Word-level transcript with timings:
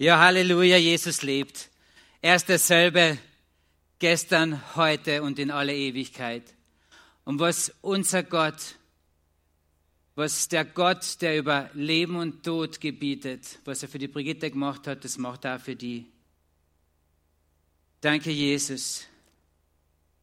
Ja, 0.00 0.18
Halleluja, 0.18 0.78
Jesus 0.78 1.20
lebt. 1.20 1.68
Er 2.22 2.36
ist 2.36 2.48
derselbe 2.48 3.18
gestern, 3.98 4.74
heute 4.74 5.22
und 5.22 5.38
in 5.38 5.50
alle 5.50 5.76
Ewigkeit. 5.76 6.54
Und 7.24 7.38
was 7.38 7.70
unser 7.82 8.22
Gott, 8.22 8.76
was 10.14 10.48
der 10.48 10.64
Gott, 10.64 11.20
der 11.20 11.36
über 11.36 11.68
Leben 11.74 12.16
und 12.16 12.42
Tod 12.42 12.80
gebietet, 12.80 13.58
was 13.66 13.82
er 13.82 13.90
für 13.90 13.98
die 13.98 14.08
Brigitte 14.08 14.50
gemacht 14.50 14.86
hat, 14.86 15.04
das 15.04 15.18
macht 15.18 15.44
er 15.44 15.56
auch 15.56 15.60
für 15.60 15.76
die. 15.76 16.06
Danke, 18.00 18.30
Jesus. 18.30 19.04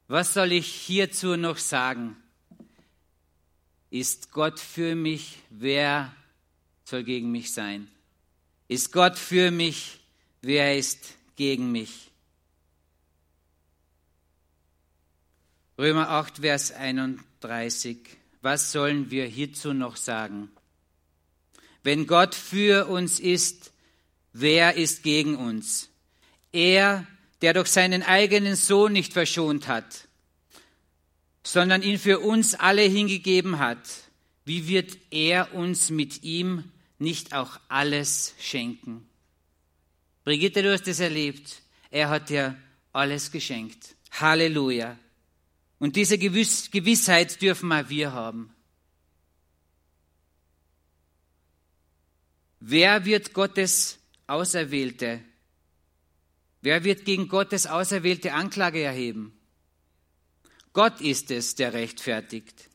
Was 0.08 0.34
soll 0.34 0.54
ich 0.54 0.66
hierzu 0.66 1.38
noch 1.38 1.60
sagen? 1.60 2.18
Ist 3.92 4.32
Gott 4.32 4.60
für 4.60 4.96
mich? 4.96 5.38
Wer 5.52 6.16
soll 6.84 7.04
gegen 7.04 7.32
mich 7.32 7.54
sein? 7.54 7.92
Ist 8.68 8.92
Gott 8.92 9.18
für 9.18 9.50
mich? 9.50 10.00
Wer 10.42 10.78
ist 10.78 11.16
gegen 11.38 11.72
mich? 11.72 12.12
Römer 15.78 16.10
8, 16.10 16.40
Vers 16.40 16.72
31. 16.74 17.98
Was 18.42 18.72
sollen 18.72 19.10
wir 19.10 19.26
hierzu 19.26 19.74
noch 19.74 19.96
sagen? 19.96 20.50
Wenn 21.84 22.08
Gott 22.08 22.36
für 22.36 22.88
uns 22.88 23.20
ist, 23.22 23.72
wer 24.34 24.76
ist 24.76 25.04
gegen 25.04 25.38
uns? 25.38 25.90
Er, 26.52 27.08
der 27.42 27.54
durch 27.54 27.70
seinen 27.70 28.04
eigenen 28.04 28.56
Sohn 28.56 28.92
nicht 28.92 29.14
verschont 29.14 29.70
hat, 29.70 30.08
sondern 31.44 31.84
ihn 31.84 32.00
für 32.00 32.20
uns 32.20 32.54
alle 32.56 32.82
hingegeben 32.82 33.60
hat, 33.60 33.88
wie 34.44 34.68
wird 34.68 34.98
er 35.12 35.54
uns 35.54 35.90
mit 35.90 36.24
ihm 36.24 36.70
nicht 37.00 37.34
auch 37.34 37.60
alles 37.68 38.34
schenken? 38.40 39.08
Brigitte, 40.24 40.62
du 40.62 40.74
hast 40.74 40.88
es 40.88 41.00
erlebt. 41.00 41.62
Er 41.90 42.10
hat 42.10 42.30
dir 42.30 42.58
alles 42.92 43.32
geschenkt. 43.32 43.96
Halleluja. 44.12 44.98
Und 45.80 45.96
diese 45.96 46.18
Gewiss 46.18 46.72
Gewissheit 46.72 47.42
dürfen 47.42 47.70
auch 47.70 47.90
wir 47.90 48.12
haben. 48.12 48.54
Wer 52.60 53.06
wird 53.06 53.34
Gottes 53.34 54.00
Auserwählte? 54.26 55.24
Wer 56.62 56.84
wird 56.84 57.06
gegen 57.06 57.28
Gottes 57.28 57.68
Auserwählte 57.68 58.34
Anklage 58.34 58.82
erheben? 58.82 59.40
Gott 60.74 61.00
ist 61.02 61.32
es, 61.32 61.56
der 61.56 61.74
rechtfertigt. 61.74 62.70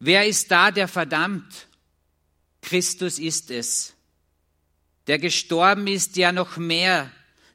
Wer 0.00 0.26
ist 0.26 0.50
da, 0.50 0.70
der 0.70 0.88
verdammt? 0.88 1.68
Christus 2.64 3.18
ist 3.18 3.50
es, 3.50 3.94
der 5.06 5.18
gestorben 5.18 5.86
ist, 5.86 6.16
der 6.16 6.32
noch 6.32 6.56
mehr, 6.56 7.10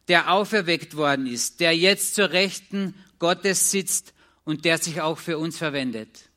der 0.07 0.31
auferweckt 0.31 0.95
worden 0.95 1.27
ist, 1.27 1.59
der 1.59 1.75
jetzt 1.75 2.15
zur 2.15 2.29
Rechten 2.31 2.93
Gottes 3.17 3.71
sitzt 3.71 4.13
und 4.45 4.65
der 4.65 4.77
sich 4.77 5.01
auch 5.01 5.17
für 5.17 5.37
uns 5.37 5.57
verwendet. 5.57 6.29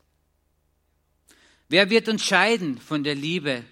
Wer 1.69 1.91
wird 1.91 2.09
uns 2.09 2.25
scheiden 2.25 2.79
von 2.79 3.05
der 3.05 3.15
Liebe 3.15 3.65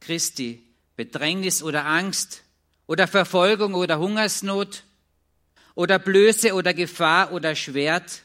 Christi? 0.00 0.62
Bedrängnis 0.96 1.62
oder 1.62 1.86
Angst 1.86 2.42
oder 2.86 3.08
Verfolgung 3.08 3.74
oder 3.74 3.98
Hungersnot 3.98 4.84
oder 5.74 5.98
Blöße 5.98 6.54
oder 6.54 6.74
Gefahr 6.74 7.32
oder 7.32 7.54
Schwert? 7.56 8.22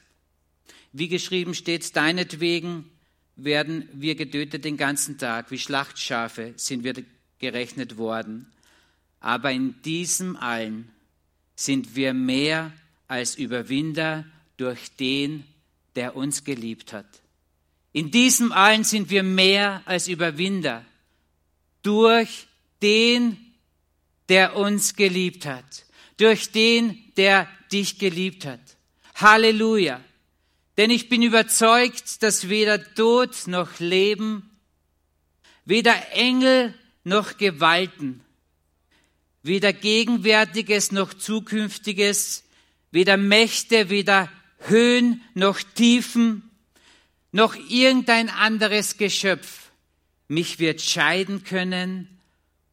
Wie 0.91 1.07
geschrieben 1.07 1.53
steht, 1.53 1.95
deinetwegen 1.95 2.91
werden 3.37 3.87
wir 3.93 4.15
getötet 4.15 4.65
den 4.65 4.77
ganzen 4.77 5.17
Tag, 5.17 5.51
wie 5.51 5.59
Schlachtschafe 5.59 6.53
sind 6.57 6.83
wir 6.83 6.95
gerechnet 7.39 7.97
worden. 7.97 8.51
Aber 9.19 9.51
in 9.51 9.81
diesem 9.83 10.35
allen 10.35 10.89
sind 11.55 11.95
wir 11.95 12.13
mehr 12.13 12.73
als 13.07 13.35
Überwinder 13.35 14.25
durch 14.57 14.91
den, 14.99 15.43
der 15.95 16.15
uns 16.15 16.43
geliebt 16.43 16.93
hat. 16.93 17.05
In 17.93 18.11
diesem 18.11 18.51
allen 18.51 18.83
sind 18.83 19.09
wir 19.09 19.23
mehr 19.23 19.81
als 19.85 20.07
Überwinder 20.07 20.85
durch 21.83 22.47
den, 22.81 23.37
der 24.29 24.55
uns 24.55 24.95
geliebt 24.95 25.45
hat, 25.45 25.85
durch 26.17 26.51
den, 26.51 26.97
der 27.15 27.47
dich 27.71 27.97
geliebt 27.97 28.45
hat. 28.45 28.59
Halleluja. 29.15 30.01
Denn 30.77 30.91
ich 30.91 31.09
bin 31.09 31.23
überzeugt, 31.23 32.21
dass 32.21 32.49
weder 32.49 32.93
Tod 32.93 33.47
noch 33.47 33.79
Leben, 33.79 34.49
weder 35.65 36.11
Engel 36.13 36.73
noch 37.03 37.37
Gewalten, 37.37 38.21
weder 39.41 39.73
Gegenwärtiges 39.73 40.91
noch 40.91 41.13
Zukünftiges, 41.13 42.43
weder 42.91 43.17
Mächte, 43.17 43.89
weder 43.89 44.31
Höhen 44.59 45.21
noch 45.33 45.61
Tiefen, 45.61 46.49
noch 47.31 47.55
irgendein 47.55 48.29
anderes 48.29 48.97
Geschöpf 48.97 49.71
mich 50.27 50.59
wird 50.59 50.81
scheiden 50.81 51.43
können 51.43 52.19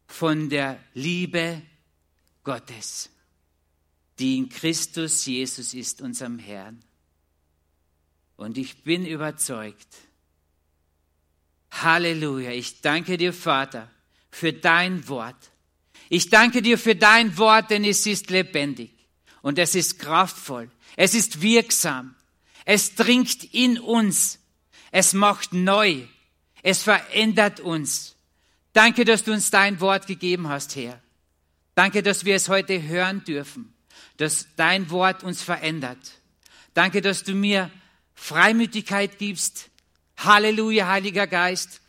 von 0.07 0.51
der 0.51 0.79
Liebe 0.93 1.63
Gottes, 2.43 3.11
die 4.19 4.37
in 4.39 4.49
Christus 4.49 5.25
Jesus 5.27 5.75
ist, 5.75 6.03
unserem 6.03 6.39
Herrn. 6.39 6.83
Und 8.37 8.59
ich 8.59 8.83
bin 8.83 9.07
überzeugt, 9.07 9.89
Halleluja, 11.71 12.51
ich 12.51 12.81
danke 12.81 13.17
dir, 13.17 13.33
Vater, 13.33 13.91
für 14.31 14.53
dein 14.53 15.07
Wort. 15.09 15.51
Ich 16.09 16.31
danke 16.31 16.63
dir 16.63 16.79
für 16.79 16.95
dein 16.95 17.37
Wort, 17.39 17.71
denn 17.71 17.85
es 17.85 18.07
ist 18.07 18.31
lebendig 18.31 18.91
und 19.43 19.59
es 19.59 19.75
ist 19.75 19.99
kraftvoll, 19.99 20.71
es 20.97 21.15
ist 21.15 21.43
wirksam, 21.43 22.15
es 22.65 22.95
dringt 22.95 23.45
in 23.55 23.79
uns, 23.79 24.39
es 24.91 25.13
macht 25.13 25.53
neu, 25.53 26.03
es 26.63 26.83
verändert 26.83 27.61
uns. 27.61 28.17
Danke, 28.73 29.05
dass 29.05 29.25
du 29.25 29.33
uns 29.33 29.51
dein 29.51 29.81
Wort 29.81 30.07
gegeben 30.07 30.49
hast, 30.49 30.77
Herr. 30.77 31.01
Danke, 31.75 32.03
dass 32.03 32.25
wir 32.25 32.37
es 32.37 32.49
heute 32.49 32.83
hören 32.83 33.25
dürfen, 33.25 33.75
dass 34.17 34.47
dein 34.57 34.91
Wort 34.91 35.25
uns 35.25 35.43
verändert. 35.43 36.21
Danke, 36.73 37.01
dass 37.01 37.25
du 37.25 37.35
mir 37.35 37.71
Freimütigkeit 38.25 39.19
gibst. 39.19 39.69
Halleluja, 40.17 40.89
Heiliger 40.89 41.27
Geist, 41.27 41.83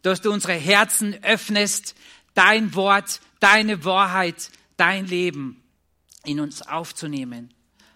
dass 0.00 0.22
du 0.22 0.32
unsere 0.32 0.54
Herzen 0.54 1.22
öffnest, 1.22 1.94
dein 2.32 2.74
Wort, 2.74 3.20
deine 3.40 3.84
Wahrheit, 3.84 4.50
dein 4.78 5.06
Leben 5.06 5.62
in 6.24 6.40
uns 6.40 6.62
aufzunehmen. 6.62 7.52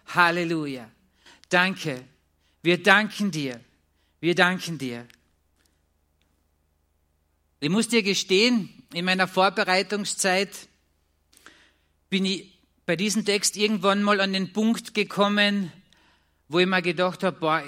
Halleluja. 0.08 0.90
Danke. 1.48 2.04
Wir 2.60 2.82
danken 2.82 3.30
dir. 3.30 3.64
Wir 4.20 4.34
danken 4.34 4.76
dir. 4.76 5.06
Ich 7.60 7.70
muss 7.70 7.88
dir 7.88 8.02
gestehen, 8.02 8.84
in 8.92 9.06
meiner 9.06 9.26
Vorbereitungszeit 9.26 10.68
bin 12.10 12.26
ich 12.26 12.58
bei 12.84 12.94
diesem 12.94 13.24
Text 13.24 13.56
irgendwann 13.56 14.02
mal 14.02 14.20
an 14.20 14.34
den 14.34 14.52
Punkt 14.52 14.92
gekommen, 14.92 15.72
wo 16.48 16.58
ich 16.58 16.66
mir 16.66 16.82
gedacht 16.82 17.22
habe, 17.22 17.40
boah, 17.40 17.64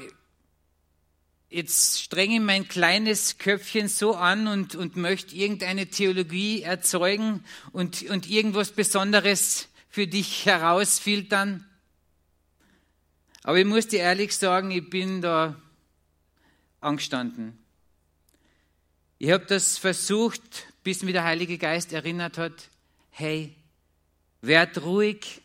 jetzt 1.50 2.02
strenge 2.02 2.40
mein 2.40 2.68
kleines 2.68 3.38
Köpfchen 3.38 3.88
so 3.88 4.14
an 4.14 4.48
und, 4.48 4.74
und 4.74 4.96
möchte 4.96 5.34
irgendeine 5.34 5.86
Theologie 5.86 6.62
erzeugen 6.62 7.44
und, 7.72 8.02
und 8.10 8.28
irgendwas 8.28 8.72
Besonderes 8.72 9.68
für 9.88 10.06
dich 10.06 10.46
herausfiltern. 10.46 11.64
Aber 13.42 13.58
ich 13.58 13.66
muss 13.66 13.88
dir 13.88 14.00
ehrlich 14.00 14.36
sagen, 14.36 14.70
ich 14.70 14.90
bin 14.90 15.22
da 15.22 15.60
angestanden. 16.80 17.58
Ich 19.18 19.30
habe 19.30 19.46
das 19.46 19.78
versucht, 19.78 20.66
bis 20.84 21.02
mir 21.02 21.12
der 21.12 21.24
Heilige 21.24 21.58
Geist 21.58 21.92
erinnert 21.92 22.38
hat, 22.38 22.68
hey, 23.10 23.54
werd 24.42 24.82
ruhig, 24.82 25.40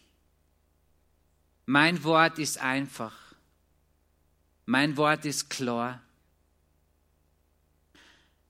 mein 1.65 2.03
Wort 2.03 2.39
ist 2.39 2.59
einfach. 2.59 3.22
Mein 4.65 4.97
Wort 4.97 5.25
ist 5.25 5.49
klar. 5.49 6.01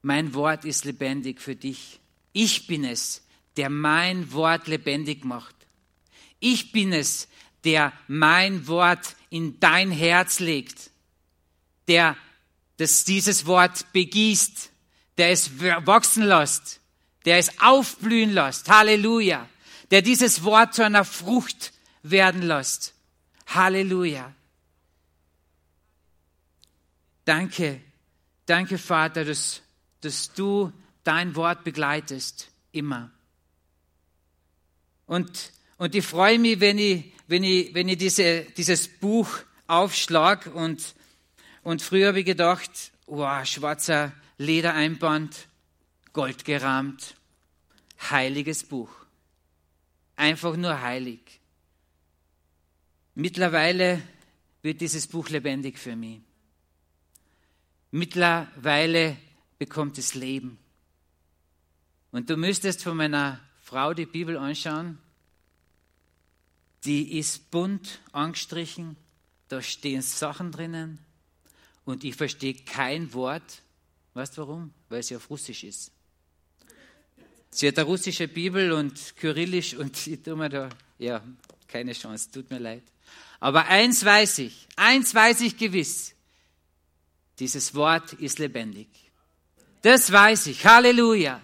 Mein 0.01 0.33
Wort 0.33 0.65
ist 0.65 0.85
lebendig 0.85 1.41
für 1.41 1.55
dich. 1.55 1.99
Ich 2.33 2.67
bin 2.67 2.83
es, 2.83 3.23
der 3.57 3.69
mein 3.69 4.31
Wort 4.33 4.67
lebendig 4.67 5.23
macht. 5.23 5.55
Ich 6.39 6.71
bin 6.71 6.91
es, 6.91 7.27
der 7.63 7.93
mein 8.07 8.67
Wort 8.67 9.15
in 9.29 9.59
dein 9.59 9.91
Herz 9.91 10.39
legt, 10.39 10.91
der 11.87 12.17
das, 12.77 13.05
dieses 13.05 13.45
Wort 13.45 13.91
begießt, 13.93 14.71
der 15.17 15.31
es 15.31 15.59
wachsen 15.59 16.23
lässt, 16.23 16.81
der 17.25 17.37
es 17.37 17.59
aufblühen 17.61 18.33
lässt. 18.33 18.69
Halleluja. 18.69 19.47
Der 19.91 20.01
dieses 20.01 20.43
Wort 20.43 20.73
zu 20.73 20.83
einer 20.83 21.05
Frucht 21.05 21.71
werden 22.01 22.41
lässt. 22.41 22.93
Halleluja. 23.47 24.33
Danke, 27.25 27.81
danke 28.45 28.77
Vater, 28.77 29.25
dass, 29.25 29.61
dass 30.01 30.33
du 30.33 30.71
dein 31.03 31.35
Wort 31.35 31.63
begleitest, 31.63 32.49
immer. 32.71 33.11
Und, 35.05 35.51
und 35.77 35.95
ich 35.95 36.05
freue 36.05 36.39
mich, 36.39 36.59
wenn 36.59 36.77
ich, 36.77 37.13
wenn 37.27 37.43
ich, 37.43 37.73
wenn 37.73 37.87
ich 37.87 37.97
diese, 37.97 38.43
dieses 38.57 38.87
Buch 38.87 39.29
aufschlag 39.67 40.53
und, 40.53 40.95
und 41.63 41.81
früher 41.81 42.09
habe 42.09 42.19
ich 42.19 42.25
gedacht, 42.25 42.91
wow, 43.05 43.45
schwarzer 43.45 44.11
Ledereinband, 44.37 45.47
Gold 46.11 46.45
gerahmt, 46.45 47.15
heiliges 48.09 48.63
Buch. 48.63 48.89
Einfach 50.15 50.55
nur 50.55 50.81
heilig. 50.81 51.39
Mittlerweile 53.15 54.01
wird 54.61 54.81
dieses 54.81 55.07
Buch 55.07 55.29
lebendig 55.29 55.77
für 55.77 55.95
mich. 55.95 56.21
Mittlerweile 57.95 59.17
bekommt 59.59 59.99
es 59.99 60.15
Leben. 60.15 60.57
Und 62.11 62.27
du 62.27 62.37
müsstest 62.37 62.81
von 62.81 62.97
meiner 62.97 63.39
Frau 63.61 63.93
die 63.93 64.07
Bibel 64.07 64.35
anschauen. 64.35 64.97
Die 66.85 67.19
ist 67.19 67.51
bunt 67.51 67.99
angestrichen, 68.11 68.97
da 69.47 69.61
stehen 69.61 70.01
Sachen 70.01 70.51
drinnen 70.51 71.05
und 71.85 72.03
ich 72.03 72.15
verstehe 72.15 72.55
kein 72.55 73.13
Wort. 73.13 73.61
Weißt 74.15 74.37
du 74.37 74.41
warum? 74.41 74.73
Weil 74.89 75.03
sie 75.03 75.15
auf 75.15 75.29
Russisch 75.29 75.63
ist. 75.63 75.91
Sie 77.51 77.67
hat 77.67 77.77
eine 77.77 77.85
russische 77.85 78.27
Bibel 78.27 78.71
und 78.71 79.15
Kyrillisch 79.17 79.75
und 79.75 80.07
ich 80.07 80.23
tue 80.23 80.35
mir 80.35 80.49
da, 80.49 80.69
ja, 80.97 81.23
keine 81.67 81.93
Chance, 81.93 82.31
tut 82.31 82.49
mir 82.49 82.57
leid. 82.57 82.81
Aber 83.39 83.67
eins 83.67 84.03
weiß 84.03 84.39
ich, 84.39 84.67
eins 84.77 85.13
weiß 85.13 85.41
ich 85.41 85.57
gewiss. 85.57 86.12
Dieses 87.39 87.73
Wort 87.75 88.13
ist 88.13 88.39
lebendig. 88.39 88.87
Das 89.81 90.11
weiß 90.11 90.47
ich. 90.47 90.65
Halleluja. 90.65 91.41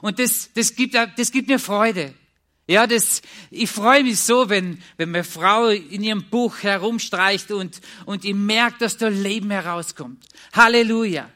Und 0.00 0.18
das, 0.18 0.50
das, 0.52 0.74
gibt, 0.74 0.94
das 0.94 1.32
gibt 1.32 1.48
mir 1.48 1.58
Freude. 1.58 2.14
Ja, 2.66 2.86
das, 2.86 3.20
ich 3.50 3.70
freue 3.70 4.02
mich 4.02 4.20
so, 4.20 4.48
wenn, 4.48 4.82
wenn 4.96 5.10
meine 5.10 5.24
Frau 5.24 5.68
in 5.68 6.02
ihrem 6.02 6.24
Buch 6.30 6.62
herumstreicht 6.62 7.50
und, 7.50 7.80
und 8.06 8.24
ich 8.24 8.34
merke, 8.34 8.78
dass 8.78 8.96
da 8.96 9.08
Leben 9.08 9.50
herauskommt. 9.50 10.26
Halleluja. 10.52 11.30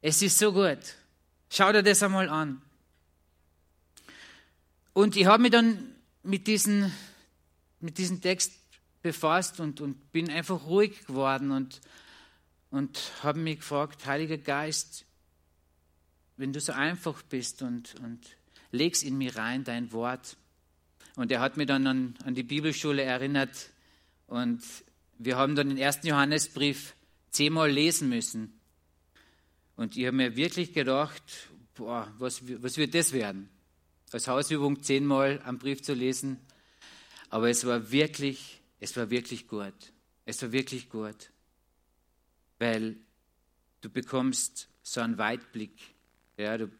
Es 0.00 0.22
ist 0.22 0.38
so 0.38 0.52
gut. 0.52 0.78
Schau 1.48 1.72
dir 1.72 1.82
das 1.82 2.02
einmal 2.02 2.28
an. 2.28 2.62
Und 4.92 5.16
ich 5.16 5.26
habe 5.26 5.42
mich 5.42 5.52
dann 5.52 5.94
mit 6.22 6.46
diesem 6.46 6.92
mit 7.80 7.98
diesem 7.98 8.20
Text 8.20 8.52
befasst 9.02 9.60
und, 9.60 9.80
und 9.80 10.12
bin 10.12 10.30
einfach 10.30 10.66
ruhig 10.66 11.06
geworden 11.06 11.50
und, 11.50 11.80
und 12.70 13.12
habe 13.22 13.38
mich 13.38 13.58
gefragt, 13.58 14.06
Heiliger 14.06 14.38
Geist, 14.38 15.04
wenn 16.36 16.52
du 16.52 16.60
so 16.60 16.72
einfach 16.72 17.22
bist 17.22 17.62
und, 17.62 17.94
und 18.00 18.20
legst 18.70 19.02
in 19.02 19.18
mir 19.18 19.36
rein 19.36 19.64
dein 19.64 19.92
Wort. 19.92 20.36
Und 21.16 21.30
er 21.32 21.40
hat 21.40 21.56
mich 21.56 21.66
dann 21.66 21.86
an, 21.86 22.14
an 22.24 22.34
die 22.34 22.42
Bibelschule 22.42 23.02
erinnert 23.02 23.70
und 24.26 24.62
wir 25.18 25.36
haben 25.36 25.54
dann 25.54 25.68
den 25.68 25.78
ersten 25.78 26.06
Johannesbrief 26.06 26.94
zehnmal 27.30 27.70
lesen 27.70 28.08
müssen. 28.08 28.58
Und 29.76 29.96
ich 29.96 30.06
habe 30.06 30.16
mir 30.16 30.36
wirklich 30.36 30.72
gedacht, 30.72 31.22
boah, 31.74 32.12
was, 32.18 32.42
was 32.62 32.76
wird 32.76 32.94
das 32.94 33.12
werden? 33.12 33.50
Als 34.12 34.28
Hausübung 34.28 34.82
zehnmal 34.82 35.40
am 35.44 35.58
Brief 35.58 35.82
zu 35.82 35.94
lesen. 35.94 36.38
Aber 37.28 37.50
es 37.50 37.64
war 37.66 37.90
wirklich, 37.90 38.60
es 38.78 38.96
war 38.96 39.10
wirklich 39.10 39.46
gut. 39.46 39.74
Es 40.24 40.42
war 40.42 40.52
wirklich 40.52 40.88
gut. 40.88 41.30
Weil 42.60 42.94
du 43.80 43.90
bekommst 43.90 44.68
so 44.82 45.00
einen 45.00 45.18
Weitblick. 45.18 45.72
Ja, 46.36 46.56
du, 46.56 46.70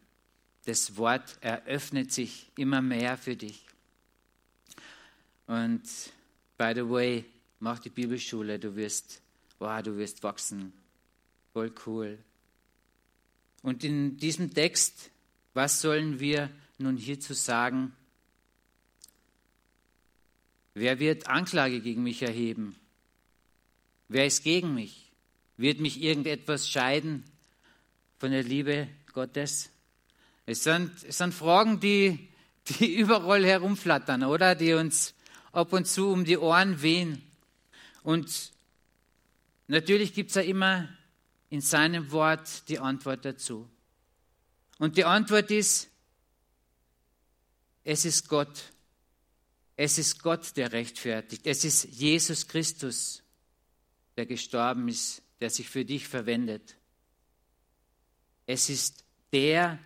das 0.65 0.95
Wort 0.95 1.37
eröffnet 1.41 2.13
sich 2.13 2.49
immer 2.55 2.81
mehr 2.81 3.17
für 3.17 3.35
dich. 3.35 3.65
Und 5.47 5.83
by 6.57 6.71
the 6.75 6.87
way, 6.87 7.25
mach 7.59 7.79
die 7.79 7.89
Bibelschule, 7.89 8.59
du 8.59 8.75
wirst, 8.75 9.21
wow, 9.59 9.81
du 9.81 9.97
wirst 9.97 10.23
wachsen. 10.23 10.71
Voll 11.51 11.73
cool. 11.85 12.17
Und 13.63 13.83
in 13.83 14.17
diesem 14.17 14.53
Text, 14.53 15.09
was 15.53 15.81
sollen 15.81 16.19
wir 16.19 16.49
nun 16.77 16.95
hierzu 16.95 17.33
sagen? 17.33 17.93
Wer 20.73 20.99
wird 20.99 21.27
Anklage 21.27 21.81
gegen 21.81 22.03
mich 22.03 22.21
erheben? 22.21 22.75
Wer 24.07 24.25
ist 24.25 24.43
gegen 24.43 24.73
mich? 24.73 25.10
Wird 25.61 25.79
mich 25.79 26.01
irgendetwas 26.01 26.67
scheiden 26.67 27.23
von 28.17 28.31
der 28.31 28.41
Liebe 28.41 28.87
Gottes? 29.13 29.69
Es 30.47 30.63
sind, 30.63 30.91
es 31.03 31.19
sind 31.19 31.35
Fragen, 31.35 31.79
die, 31.79 32.29
die 32.67 32.95
überall 32.99 33.45
herumflattern, 33.45 34.23
oder? 34.23 34.55
Die 34.55 34.73
uns 34.73 35.13
ab 35.51 35.71
und 35.71 35.85
zu 35.85 36.09
um 36.09 36.25
die 36.25 36.39
Ohren 36.39 36.81
wehen. 36.81 37.21
Und 38.01 38.51
natürlich 39.67 40.15
gibt 40.15 40.31
es 40.31 40.35
ja 40.35 40.41
immer 40.41 40.89
in 41.51 41.61
seinem 41.61 42.11
Wort 42.11 42.67
die 42.67 42.79
Antwort 42.79 43.23
dazu. 43.23 43.69
Und 44.79 44.97
die 44.97 45.05
Antwort 45.05 45.51
ist, 45.51 45.89
es 47.83 48.03
ist 48.05 48.27
Gott. 48.27 48.63
Es 49.77 49.99
ist 49.99 50.23
Gott, 50.23 50.57
der 50.57 50.71
rechtfertigt. 50.71 51.45
Es 51.45 51.63
ist 51.63 51.83
Jesus 51.83 52.47
Christus, 52.47 53.21
der 54.17 54.25
gestorben 54.25 54.87
ist, 54.87 55.21
der 55.41 55.49
sich 55.49 55.67
für 55.67 55.83
dich 55.83 56.07
verwendet. 56.07 56.77
Es 58.45 58.69
ist 58.69 59.03
der, 59.33 59.79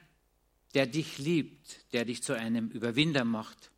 der 0.73 0.85
dich 0.85 1.17
liebt, 1.17 1.91
der 1.93 2.03
dich 2.05 2.21
zu 2.21 2.33
einem 2.33 2.69
Überwinder 2.69 3.23
macht. 3.23 3.71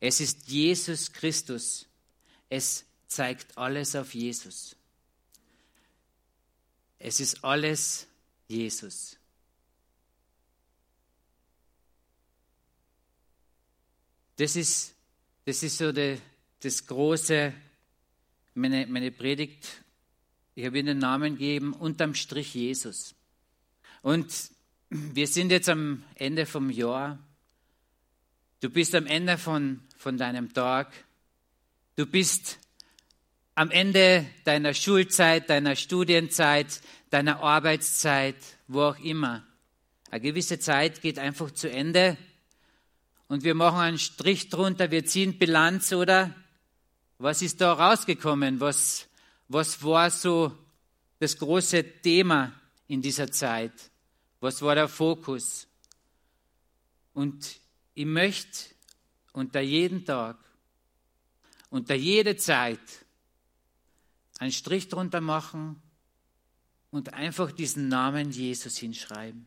Es 0.00 0.20
ist 0.20 0.48
Jesus 0.48 1.12
Christus. 1.12 1.86
Es 2.48 2.86
zeigt 3.06 3.58
alles 3.58 3.94
auf 3.94 4.14
Jesus. 4.14 4.76
Es 6.98 7.20
ist 7.20 7.44
alles 7.44 8.06
Jesus. 8.46 9.18
Das 14.36 14.56
ist, 14.56 14.94
das 15.44 15.62
ist 15.62 15.76
so 15.76 15.92
die, 15.92 16.18
das 16.60 16.86
große, 16.86 17.52
meine, 18.54 18.86
meine 18.86 19.10
Predigt, 19.10 19.82
ich 20.58 20.66
habe 20.66 20.76
Ihnen 20.76 20.86
den 20.86 20.98
Namen 20.98 21.34
gegeben, 21.34 21.72
unterm 21.72 22.16
Strich 22.16 22.52
Jesus. 22.52 23.14
Und 24.02 24.26
wir 24.90 25.28
sind 25.28 25.52
jetzt 25.52 25.68
am 25.68 26.02
Ende 26.16 26.46
vom 26.46 26.68
Jahr. 26.68 27.20
Du 28.58 28.68
bist 28.68 28.92
am 28.96 29.06
Ende 29.06 29.38
von, 29.38 29.78
von 29.96 30.18
deinem 30.18 30.52
Tag. 30.52 30.92
Du 31.94 32.06
bist 32.06 32.58
am 33.54 33.70
Ende 33.70 34.26
deiner 34.42 34.74
Schulzeit, 34.74 35.48
deiner 35.48 35.76
Studienzeit, 35.76 36.80
deiner 37.10 37.40
Arbeitszeit, 37.40 38.34
wo 38.66 38.82
auch 38.82 38.98
immer. 38.98 39.46
Eine 40.10 40.22
gewisse 40.22 40.58
Zeit 40.58 41.02
geht 41.02 41.20
einfach 41.20 41.52
zu 41.52 41.70
Ende 41.70 42.16
und 43.28 43.44
wir 43.44 43.54
machen 43.54 43.78
einen 43.78 43.98
Strich 44.00 44.48
drunter, 44.48 44.90
wir 44.90 45.06
ziehen 45.06 45.38
Bilanz, 45.38 45.92
oder? 45.92 46.34
Was 47.18 47.42
ist 47.42 47.60
da 47.60 47.74
rausgekommen? 47.74 48.58
Was, 48.58 49.07
was 49.48 49.82
war 49.82 50.10
so 50.10 50.56
das 51.18 51.36
große 51.36 52.00
Thema 52.02 52.52
in 52.86 53.02
dieser 53.02 53.30
Zeit? 53.30 53.90
Was 54.40 54.62
war 54.62 54.74
der 54.74 54.88
Fokus? 54.88 55.66
Und 57.14 57.60
ich 57.94 58.06
möchte 58.06 58.74
unter 59.32 59.60
jeden 59.60 60.04
Tag, 60.04 60.38
unter 61.70 61.94
jede 61.94 62.36
Zeit 62.36 62.80
einen 64.38 64.52
Strich 64.52 64.88
drunter 64.88 65.20
machen 65.20 65.82
und 66.90 67.12
einfach 67.12 67.50
diesen 67.50 67.88
Namen 67.88 68.30
Jesus 68.30 68.76
hinschreiben. 68.78 69.46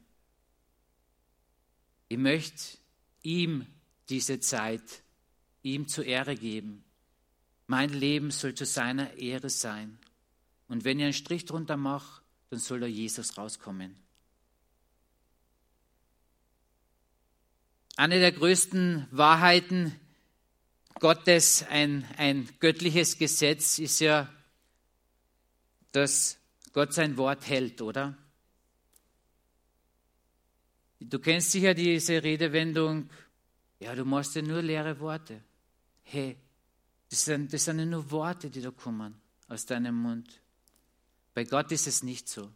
Ich 2.09 2.17
möchte 2.17 2.77
ihm 3.23 3.65
diese 4.09 4.39
Zeit, 4.41 5.03
ihm 5.63 5.87
zur 5.87 6.05
Ehre 6.05 6.35
geben. 6.35 6.83
Mein 7.71 7.91
Leben 7.91 8.31
soll 8.31 8.53
zu 8.53 8.65
seiner 8.65 9.13
Ehre 9.13 9.49
sein. 9.49 9.97
Und 10.67 10.83
wenn 10.83 10.99
ihr 10.99 11.05
einen 11.05 11.13
Strich 11.13 11.45
drunter 11.45 11.77
macht, 11.77 12.21
dann 12.49 12.59
soll 12.59 12.81
da 12.81 12.85
Jesus 12.85 13.37
rauskommen. 13.37 13.95
Eine 17.95 18.19
der 18.19 18.33
größten 18.33 19.07
Wahrheiten 19.11 19.97
Gottes, 20.99 21.65
ein, 21.69 22.05
ein 22.17 22.49
göttliches 22.59 23.17
Gesetz, 23.17 23.79
ist 23.79 24.01
ja, 24.01 24.29
dass 25.93 26.39
Gott 26.73 26.93
sein 26.93 27.15
Wort 27.15 27.47
hält, 27.47 27.81
oder? 27.81 28.17
Du 30.99 31.19
kennst 31.19 31.51
sicher 31.51 31.73
diese 31.73 32.21
Redewendung, 32.21 33.09
ja, 33.79 33.95
du 33.95 34.03
machst 34.03 34.35
ja 34.35 34.41
nur 34.41 34.61
leere 34.61 34.99
Worte. 34.99 35.41
Hey, 36.03 36.35
das 37.11 37.25
sind, 37.25 37.51
das 37.51 37.65
sind 37.65 37.89
nur 37.89 38.09
Worte, 38.09 38.49
die 38.49 38.61
da 38.61 38.71
kommen 38.71 39.13
aus 39.49 39.65
deinem 39.65 39.95
Mund. 39.95 40.39
Bei 41.33 41.43
Gott 41.43 41.69
ist 41.73 41.85
es 41.85 42.03
nicht 42.03 42.29
so. 42.29 42.49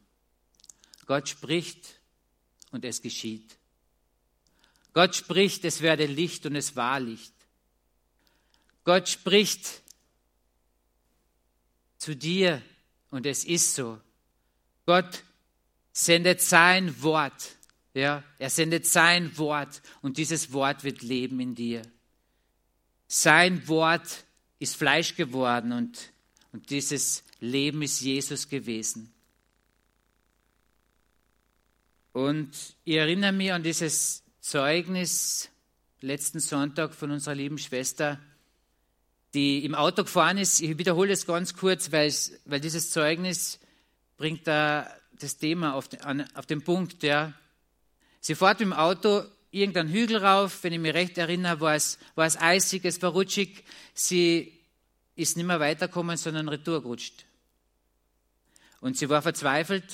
Gott 1.06 1.28
spricht 1.28 2.00
und 2.72 2.86
es 2.86 3.02
geschieht. 3.02 3.58
Gott 4.94 5.14
spricht, 5.14 5.66
es 5.66 5.82
werde 5.82 6.06
Licht 6.06 6.46
und 6.46 6.56
es 6.56 6.78
war 6.78 7.02
Licht. 7.02 7.34
Gott 8.86 9.10
spricht 9.10 9.82
zu 11.98 12.16
dir 12.16 12.62
und 13.10 13.26
es 13.26 13.44
ist 13.44 13.76
so. 13.76 14.00
Gott 14.86 15.26
sendet 15.92 16.42
sein 16.42 17.04
Wort. 17.04 17.58
Ja, 17.94 18.24
er 18.40 18.50
sendet 18.50 18.88
sein 18.88 19.38
Wort 19.38 19.82
und 20.02 20.18
dieses 20.18 20.54
Wort 20.54 20.86
wird 20.86 21.02
leben 21.02 21.42
in 21.42 21.56
dir. 21.56 21.82
Sein 23.08 23.68
Wort 23.68 24.24
ist 24.60 24.76
Fleisch 24.76 25.16
geworden 25.16 25.72
und, 25.72 26.12
und 26.52 26.70
dieses 26.70 27.24
Leben 27.40 27.82
ist 27.82 28.02
Jesus 28.02 28.48
gewesen. 28.48 29.12
Und 32.14 32.50
ich 32.86 32.96
erinnere 32.96 33.34
mich 33.34 33.52
an 33.52 33.62
dieses 33.62 34.24
Zeugnis 34.40 35.50
letzten 36.00 36.40
Sonntag 36.40 36.94
von 36.94 37.12
unserer 37.12 37.36
lieben 37.36 37.58
Schwester, 37.58 38.20
die 39.34 39.66
im 39.66 39.76
Auto 39.76 40.04
gefahren 40.04 40.38
ist. 40.38 40.62
Ich 40.62 40.78
wiederhole 40.78 41.12
es 41.12 41.26
ganz 41.26 41.56
kurz, 41.56 41.92
weil, 41.92 42.14
weil 42.46 42.62
dieses 42.62 42.92
Zeugnis 42.92 43.60
bringt 44.18 44.48
da 44.48 44.90
das 45.20 45.38
Thema 45.38 45.74
auf 45.74 45.90
den, 45.90 46.02
an, 46.02 46.26
auf 46.36 46.46
den 46.46 46.64
Punkt. 46.64 47.04
Ja. 47.04 47.34
Sie 48.22 48.36
fährt 48.36 48.62
dem 48.62 48.72
Auto 48.72 49.24
irgendeinen 49.56 49.90
Hügel 49.90 50.18
rauf, 50.18 50.64
wenn 50.64 50.74
ich 50.74 50.80
mich 50.80 50.94
recht 50.94 51.18
erinnere, 51.18 51.62
war 51.62 51.76
es, 51.76 51.98
war 52.16 52.26
es 52.26 52.38
eisig, 52.38 52.84
es 52.84 53.02
war 53.02 53.12
rutschig. 53.12 53.64
Sie 53.94 54.54
ist 55.16 55.38
nicht 55.38 55.46
mehr 55.46 55.60
weitergekommen, 55.60 56.18
sondern 56.18 56.50
retour 56.50 56.82
gerutscht. 56.82 57.26
Und 58.82 58.98
sie 58.98 59.10
war 59.10 59.22
verzweifelt, 59.22 59.86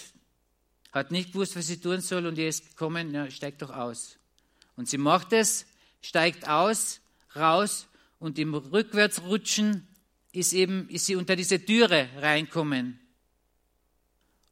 hat 0.91 1.11
nicht 1.11 1.33
gewusst, 1.33 1.55
was 1.55 1.67
sie 1.67 1.79
tun 1.79 2.01
soll 2.01 2.25
und 2.25 2.37
ihr 2.37 2.49
ist 2.49 2.71
gekommen, 2.71 3.13
ja, 3.13 3.29
steigt 3.29 3.61
doch 3.61 3.69
aus. 3.69 4.17
Und 4.75 4.89
sie 4.89 4.97
macht 4.97 5.31
es, 5.31 5.67
steigt 6.01 6.47
aus, 6.47 6.99
raus 7.35 7.87
und 8.19 8.39
im 8.39 8.53
Rückwärtsrutschen 8.53 9.87
ist 10.31 10.53
eben, 10.53 10.89
ist 10.89 11.05
sie 11.05 11.15
unter 11.15 11.35
diese 11.35 11.63
Türe 11.63 12.09
reinkommen. 12.17 12.99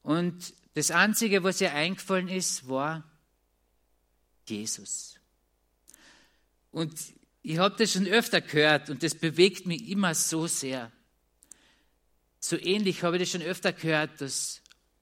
Und 0.04 0.54
das 0.76 0.92
Einzige, 0.92 1.44
was 1.44 1.62
ihr 1.62 1.74
eingefallen 1.74 2.28
ist, 2.28 2.70
war 2.70 3.09
Jesus. 4.50 5.20
Und 6.72 6.94
ich 7.42 7.58
habe 7.58 7.76
das 7.78 7.94
schon 7.94 8.08
öfter 8.08 8.42
gehört 8.42 8.90
und 8.90 9.02
das 9.04 9.16
bewegt 9.16 9.66
mich 9.66 9.90
immer 9.90 10.14
so 10.14 10.48
sehr. 10.48 10.92
So 12.40 12.58
ähnlich 12.58 13.04
habe 13.04 13.18
ich 13.18 13.24
das 13.24 13.32
schon 13.32 13.42
öfter 13.42 13.74
gehört. 13.74 14.22
Dass, 14.22 14.62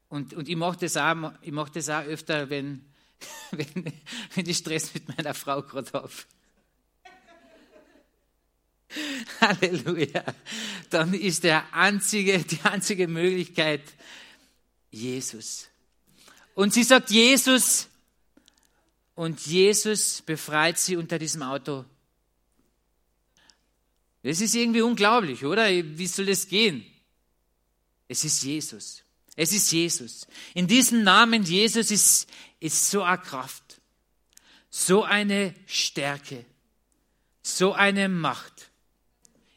und, 0.09 0.33
und 0.33 0.47
ich 0.47 0.55
mache 0.55 0.77
das, 0.79 0.97
auch, 0.97 1.15
mach 1.15 1.69
das 1.69 1.89
auch 1.89 2.03
öfter, 2.03 2.49
wenn, 2.49 2.85
wenn, 3.51 3.93
wenn 4.35 4.49
ich 4.49 4.57
Stress 4.57 4.93
mit 4.93 5.07
meiner 5.15 5.33
Frau 5.33 5.61
gerade 5.61 5.91
habe. 5.93 6.11
Halleluja. 9.41 10.23
Dann 10.89 11.13
ist 11.13 11.43
der 11.43 11.73
einzige, 11.73 12.39
die 12.39 12.61
einzige 12.63 13.07
Möglichkeit 13.07 13.83
Jesus. 14.89 15.67
Und 16.55 16.73
sie 16.73 16.83
sagt 16.83 17.11
Jesus 17.11 17.87
und 19.17 19.45
Jesus 19.45 20.21
befreit 20.21 20.79
sie 20.79 20.95
unter 20.95 21.19
diesem 21.19 21.43
Auto 21.43 21.83
das 24.27 24.41
ist 24.41 24.55
irgendwie 24.55 24.81
unglaublich, 24.81 25.45
oder? 25.45 25.69
Wie 25.69 26.07
soll 26.07 26.25
das 26.25 26.49
gehen? 26.49 26.85
Es 28.09 28.25
ist 28.25 28.43
Jesus. 28.43 29.03
Es 29.37 29.53
ist 29.53 29.71
Jesus. 29.71 30.27
In 30.53 30.67
diesem 30.67 31.03
Namen 31.03 31.43
Jesus 31.43 31.91
ist, 31.91 32.29
ist 32.59 32.89
so 32.89 33.03
eine 33.03 33.19
Kraft, 33.19 33.79
so 34.69 35.03
eine 35.03 35.53
Stärke, 35.65 36.43
so 37.41 37.71
eine 37.71 38.09
Macht. 38.09 38.69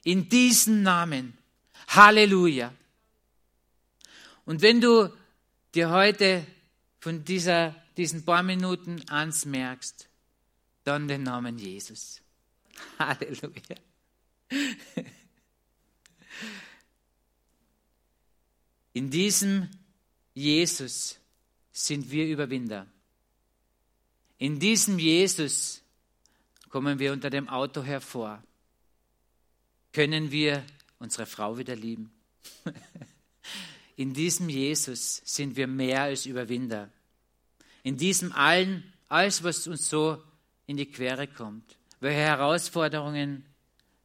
In 0.04 0.28
diesem 0.28 0.82
Namen. 0.84 1.36
Halleluja. 1.88 2.72
Und 4.44 4.62
wenn 4.62 4.80
du 4.80 5.12
dir 5.74 5.90
heute 5.90 6.46
von 7.00 7.24
dieser, 7.24 7.74
diesen 8.00 8.24
paar 8.24 8.42
Minuten 8.42 9.04
ans 9.10 9.44
merkst, 9.44 10.08
dann 10.84 11.06
den 11.06 11.22
Namen 11.22 11.58
Jesus. 11.58 12.22
Halleluja. 12.98 13.76
In 18.94 19.10
diesem 19.10 19.68
Jesus 20.32 21.18
sind 21.72 22.10
wir 22.10 22.26
Überwinder. 22.26 22.86
In 24.38 24.58
diesem 24.58 24.98
Jesus 24.98 25.82
kommen 26.70 26.98
wir 26.98 27.12
unter 27.12 27.28
dem 27.28 27.50
Auto 27.50 27.82
hervor. 27.82 28.42
Können 29.92 30.30
wir 30.30 30.64
unsere 30.98 31.26
Frau 31.26 31.58
wieder 31.58 31.76
lieben? 31.76 32.10
In 33.96 34.14
diesem 34.14 34.48
Jesus 34.48 35.20
sind 35.26 35.54
wir 35.56 35.66
mehr 35.66 36.00
als 36.04 36.24
Überwinder. 36.24 36.90
In 37.82 37.96
diesem 37.96 38.32
allen, 38.32 38.92
alles, 39.08 39.42
was 39.42 39.66
uns 39.66 39.88
so 39.88 40.22
in 40.66 40.76
die 40.76 40.86
Quere 40.86 41.26
kommt, 41.26 41.76
welche 42.00 42.20
Herausforderungen 42.20 43.44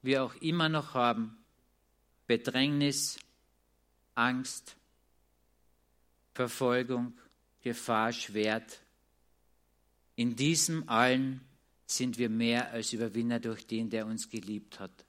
wir 0.01 0.23
auch 0.23 0.35
immer 0.35 0.69
noch 0.69 0.93
haben, 0.93 1.37
Bedrängnis, 2.27 3.19
Angst, 4.15 4.75
Verfolgung, 6.33 7.13
Gefahr, 7.61 8.13
Schwert. 8.13 8.81
In 10.15 10.35
diesem 10.35 10.87
allen 10.89 11.41
sind 11.85 12.17
wir 12.17 12.29
mehr 12.29 12.71
als 12.71 12.93
Überwinder 12.93 13.39
durch 13.39 13.67
den, 13.67 13.89
der 13.89 14.05
uns 14.05 14.29
geliebt 14.29 14.79
hat. 14.79 15.05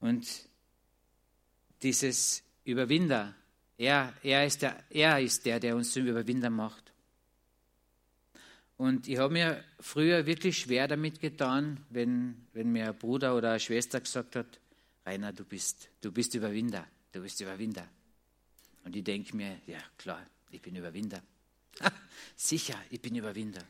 Und 0.00 0.48
dieses 1.82 2.42
Überwinder, 2.64 3.34
er, 3.78 4.14
er, 4.22 4.46
ist 4.46 4.62
der, 4.62 4.82
er 4.90 5.20
ist 5.20 5.44
der, 5.44 5.60
der 5.60 5.76
uns 5.76 5.92
zum 5.92 6.06
Überwinder 6.06 6.50
macht. 6.50 6.92
Und 8.76 9.08
ich 9.08 9.18
habe 9.18 9.32
mir 9.32 9.64
früher 9.80 10.26
wirklich 10.26 10.58
schwer 10.58 10.86
damit 10.86 11.20
getan, 11.20 11.84
wenn, 11.90 12.46
wenn 12.52 12.70
mir 12.72 12.88
ein 12.88 12.98
Bruder 12.98 13.34
oder 13.34 13.50
eine 13.50 13.60
Schwester 13.60 14.00
gesagt 14.00 14.36
hat, 14.36 14.60
Rainer, 15.04 15.32
du 15.32 15.44
bist, 15.44 15.88
du 16.00 16.12
bist 16.12 16.34
Überwinder, 16.34 16.86
du 17.12 17.22
bist 17.22 17.40
Überwinder. 17.40 17.88
Und 18.84 18.94
ich 18.94 19.04
denke 19.04 19.34
mir, 19.34 19.60
ja 19.66 19.78
klar, 19.96 20.24
ich 20.50 20.60
bin 20.60 20.76
Überwinder. 20.76 21.22
sicher, 22.36 22.78
ich 22.90 23.00
bin 23.00 23.14
Überwinder. 23.16 23.62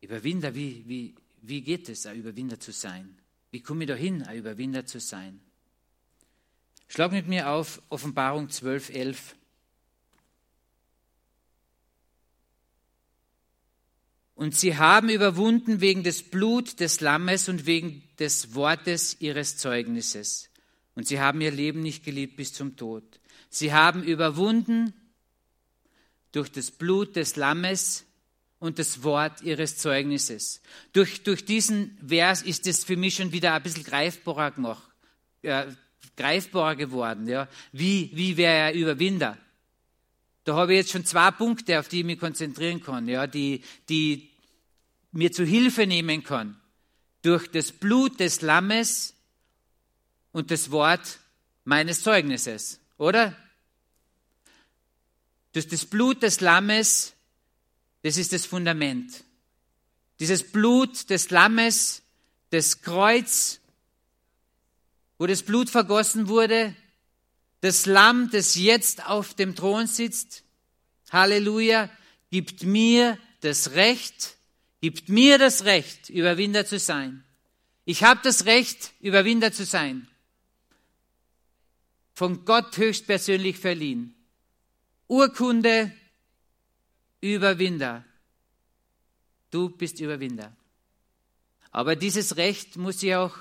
Überwinder, 0.00 0.54
wie, 0.54 0.82
wie, 0.86 1.14
wie 1.42 1.60
geht 1.60 1.88
es, 1.88 2.06
ein 2.06 2.16
Überwinder 2.16 2.58
zu 2.58 2.72
sein? 2.72 3.18
Wie 3.50 3.60
komme 3.60 3.84
ich 3.84 3.88
dahin, 3.88 4.22
ein 4.22 4.38
Überwinder 4.38 4.86
zu 4.86 4.98
sein? 4.98 5.40
Schlag 6.94 7.10
mit 7.10 7.26
mir 7.26 7.48
auf 7.48 7.80
Offenbarung 7.88 8.50
12, 8.50 8.90
11. 8.90 9.34
Und 14.34 14.54
sie 14.54 14.76
haben 14.76 15.08
überwunden 15.08 15.80
wegen 15.80 16.02
des 16.02 16.22
Blut 16.22 16.80
des 16.80 17.00
Lammes 17.00 17.48
und 17.48 17.64
wegen 17.64 18.02
des 18.18 18.54
Wortes 18.54 19.16
ihres 19.22 19.56
Zeugnisses. 19.56 20.50
Und 20.94 21.08
sie 21.08 21.18
haben 21.18 21.40
ihr 21.40 21.50
Leben 21.50 21.80
nicht 21.80 22.04
geliebt 22.04 22.36
bis 22.36 22.52
zum 22.52 22.76
Tod. 22.76 23.04
Sie 23.48 23.72
haben 23.72 24.02
überwunden 24.02 24.92
durch 26.32 26.52
das 26.52 26.70
Blut 26.70 27.16
des 27.16 27.36
Lammes 27.36 28.04
und 28.58 28.78
das 28.78 29.02
Wort 29.02 29.40
ihres 29.40 29.78
Zeugnisses. 29.78 30.60
Durch, 30.92 31.22
durch 31.22 31.46
diesen 31.46 31.98
Vers 32.06 32.42
ist 32.42 32.66
es 32.66 32.84
für 32.84 32.98
mich 32.98 33.14
schon 33.14 33.32
wieder 33.32 33.54
ein 33.54 33.62
bisschen 33.62 33.84
greifbarer 33.84 34.50
gemacht, 34.50 34.92
äh, 35.40 35.68
greifbarer 36.16 36.76
geworden. 36.76 37.26
Ja. 37.28 37.48
Wie, 37.72 38.10
wie 38.14 38.36
wäre 38.36 38.54
er 38.54 38.74
Überwinder? 38.74 39.38
Da 40.44 40.54
habe 40.54 40.72
ich 40.72 40.78
jetzt 40.78 40.90
schon 40.90 41.04
zwei 41.04 41.30
Punkte, 41.30 41.78
auf 41.78 41.88
die 41.88 42.00
ich 42.00 42.04
mich 42.04 42.18
konzentrieren 42.18 42.82
kann, 42.82 43.08
ja, 43.08 43.26
die, 43.26 43.62
die 43.88 44.30
mir 45.12 45.30
zu 45.30 45.44
Hilfe 45.44 45.86
nehmen 45.86 46.24
kann 46.24 46.56
durch 47.22 47.48
das 47.48 47.70
Blut 47.70 48.18
des 48.20 48.40
Lammes 48.42 49.14
und 50.32 50.50
das 50.50 50.70
Wort 50.70 51.20
meines 51.64 52.02
Zeugnisses, 52.02 52.80
oder? 52.98 53.36
Durch 55.52 55.68
das 55.68 55.84
Blut 55.84 56.22
des 56.22 56.40
Lammes, 56.40 57.14
das 58.02 58.16
ist 58.16 58.32
das 58.32 58.46
Fundament. 58.46 59.24
Dieses 60.18 60.50
Blut 60.50 61.10
des 61.10 61.30
Lammes, 61.30 62.02
das 62.50 62.82
Kreuz, 62.82 63.60
wo 65.22 65.26
das 65.28 65.44
Blut 65.44 65.70
vergossen 65.70 66.26
wurde, 66.26 66.74
das 67.60 67.86
Lamm, 67.86 68.30
das 68.32 68.56
jetzt 68.56 69.06
auf 69.06 69.34
dem 69.34 69.54
Thron 69.54 69.86
sitzt, 69.86 70.42
Halleluja, 71.12 71.88
gibt 72.32 72.64
mir 72.64 73.16
das 73.40 73.70
Recht, 73.74 74.36
gibt 74.80 75.08
mir 75.08 75.38
das 75.38 75.62
Recht, 75.62 76.10
Überwinder 76.10 76.66
zu 76.66 76.76
sein. 76.80 77.22
Ich 77.84 78.02
habe 78.02 78.18
das 78.24 78.46
Recht, 78.46 78.94
Überwinder 78.98 79.52
zu 79.52 79.64
sein. 79.64 80.08
Von 82.14 82.44
Gott 82.44 82.76
höchstpersönlich 82.76 83.60
verliehen. 83.60 84.16
Urkunde, 85.06 85.92
Überwinder. 87.20 88.04
Du 89.52 89.68
bist 89.68 90.00
Überwinder. 90.00 90.52
Aber 91.70 91.94
dieses 91.94 92.36
Recht 92.36 92.76
muss 92.76 93.00
ich 93.04 93.14
auch, 93.14 93.36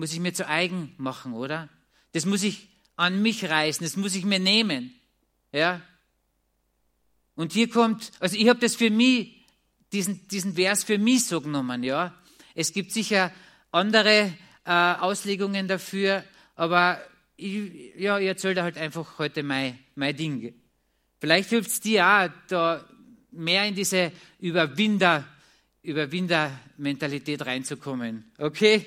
muss 0.00 0.14
ich 0.14 0.18
mir 0.18 0.32
zu 0.32 0.48
eigen 0.48 0.94
machen, 0.96 1.34
oder? 1.34 1.68
Das 2.12 2.24
muss 2.24 2.42
ich 2.42 2.68
an 2.96 3.20
mich 3.20 3.44
reißen, 3.44 3.84
das 3.84 3.98
muss 3.98 4.14
ich 4.14 4.24
mir 4.24 4.38
nehmen. 4.38 4.94
Ja? 5.52 5.82
Und 7.34 7.52
hier 7.52 7.68
kommt, 7.68 8.10
also 8.18 8.34
ich 8.34 8.48
habe 8.48 8.58
das 8.58 8.76
für 8.76 8.88
mich, 8.88 9.44
diesen, 9.92 10.26
diesen 10.28 10.54
Vers 10.54 10.84
für 10.84 10.96
mich 10.96 11.26
so 11.26 11.42
genommen, 11.42 11.82
ja. 11.84 12.14
Es 12.54 12.72
gibt 12.72 12.92
sicher 12.92 13.30
andere 13.72 14.32
äh, 14.64 14.70
Auslegungen 14.70 15.68
dafür, 15.68 16.24
aber 16.56 16.98
ich, 17.36 17.94
ja, 17.96 18.18
ich 18.18 18.26
erzähle 18.26 18.62
halt 18.62 18.78
einfach 18.78 19.18
heute 19.18 19.42
mein, 19.42 19.78
mein 19.96 20.16
Ding. 20.16 20.54
Vielleicht 21.18 21.50
hilft 21.50 21.70
es 21.72 21.80
dir 21.80 22.06
auch, 22.06 22.30
da 22.48 22.88
mehr 23.32 23.66
in 23.66 23.74
diese 23.74 24.12
Überwinder, 24.38 25.26
Überwinder-Mentalität 25.82 27.44
reinzukommen. 27.44 28.32
Okay? 28.38 28.86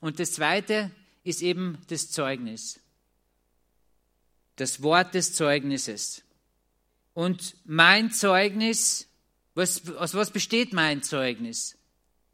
Und 0.00 0.20
das 0.20 0.32
Zweite 0.32 0.90
ist 1.24 1.42
eben 1.42 1.78
das 1.88 2.10
Zeugnis. 2.10 2.80
Das 4.56 4.82
Wort 4.82 5.14
des 5.14 5.34
Zeugnisses. 5.34 6.22
Und 7.14 7.56
mein 7.64 8.10
Zeugnis, 8.10 9.08
was, 9.54 9.88
aus 9.96 10.14
was 10.14 10.30
besteht 10.30 10.72
mein 10.72 11.02
Zeugnis? 11.02 11.76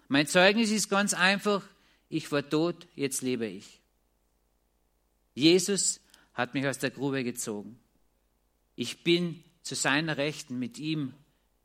Mein 0.08 0.26
Zeugnis 0.26 0.70
ist 0.70 0.90
ganz 0.90 1.14
einfach, 1.14 1.62
ich 2.08 2.30
war 2.30 2.48
tot, 2.48 2.86
jetzt 2.94 3.22
lebe 3.22 3.46
ich. 3.46 3.80
Jesus 5.34 6.00
hat 6.34 6.54
mich 6.54 6.66
aus 6.66 6.78
der 6.78 6.90
Grube 6.90 7.24
gezogen. 7.24 7.78
Ich 8.76 9.02
bin 9.04 9.42
zu 9.62 9.74
seiner 9.74 10.16
Rechten, 10.16 10.58
mit 10.58 10.78
ihm 10.78 11.14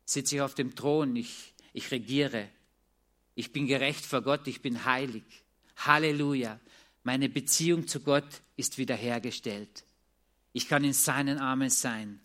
sitze 0.04 0.36
ich 0.36 0.40
auf 0.40 0.54
dem 0.54 0.74
Thron, 0.74 1.14
ich, 1.14 1.54
ich 1.72 1.90
regiere. 1.90 2.48
Ich 3.34 3.52
bin 3.52 3.66
gerecht 3.66 4.04
vor 4.04 4.22
Gott, 4.22 4.48
ich 4.48 4.62
bin 4.62 4.84
heilig. 4.84 5.39
Halleluja. 5.86 6.58
Meine 7.02 7.28
Beziehung 7.28 7.88
zu 7.88 8.00
Gott 8.00 8.42
ist 8.56 8.78
wiederhergestellt. 8.78 9.84
Ich 10.52 10.68
kann 10.68 10.84
in 10.84 10.92
seinen 10.92 11.38
Armen 11.38 11.70
sein. 11.70 12.20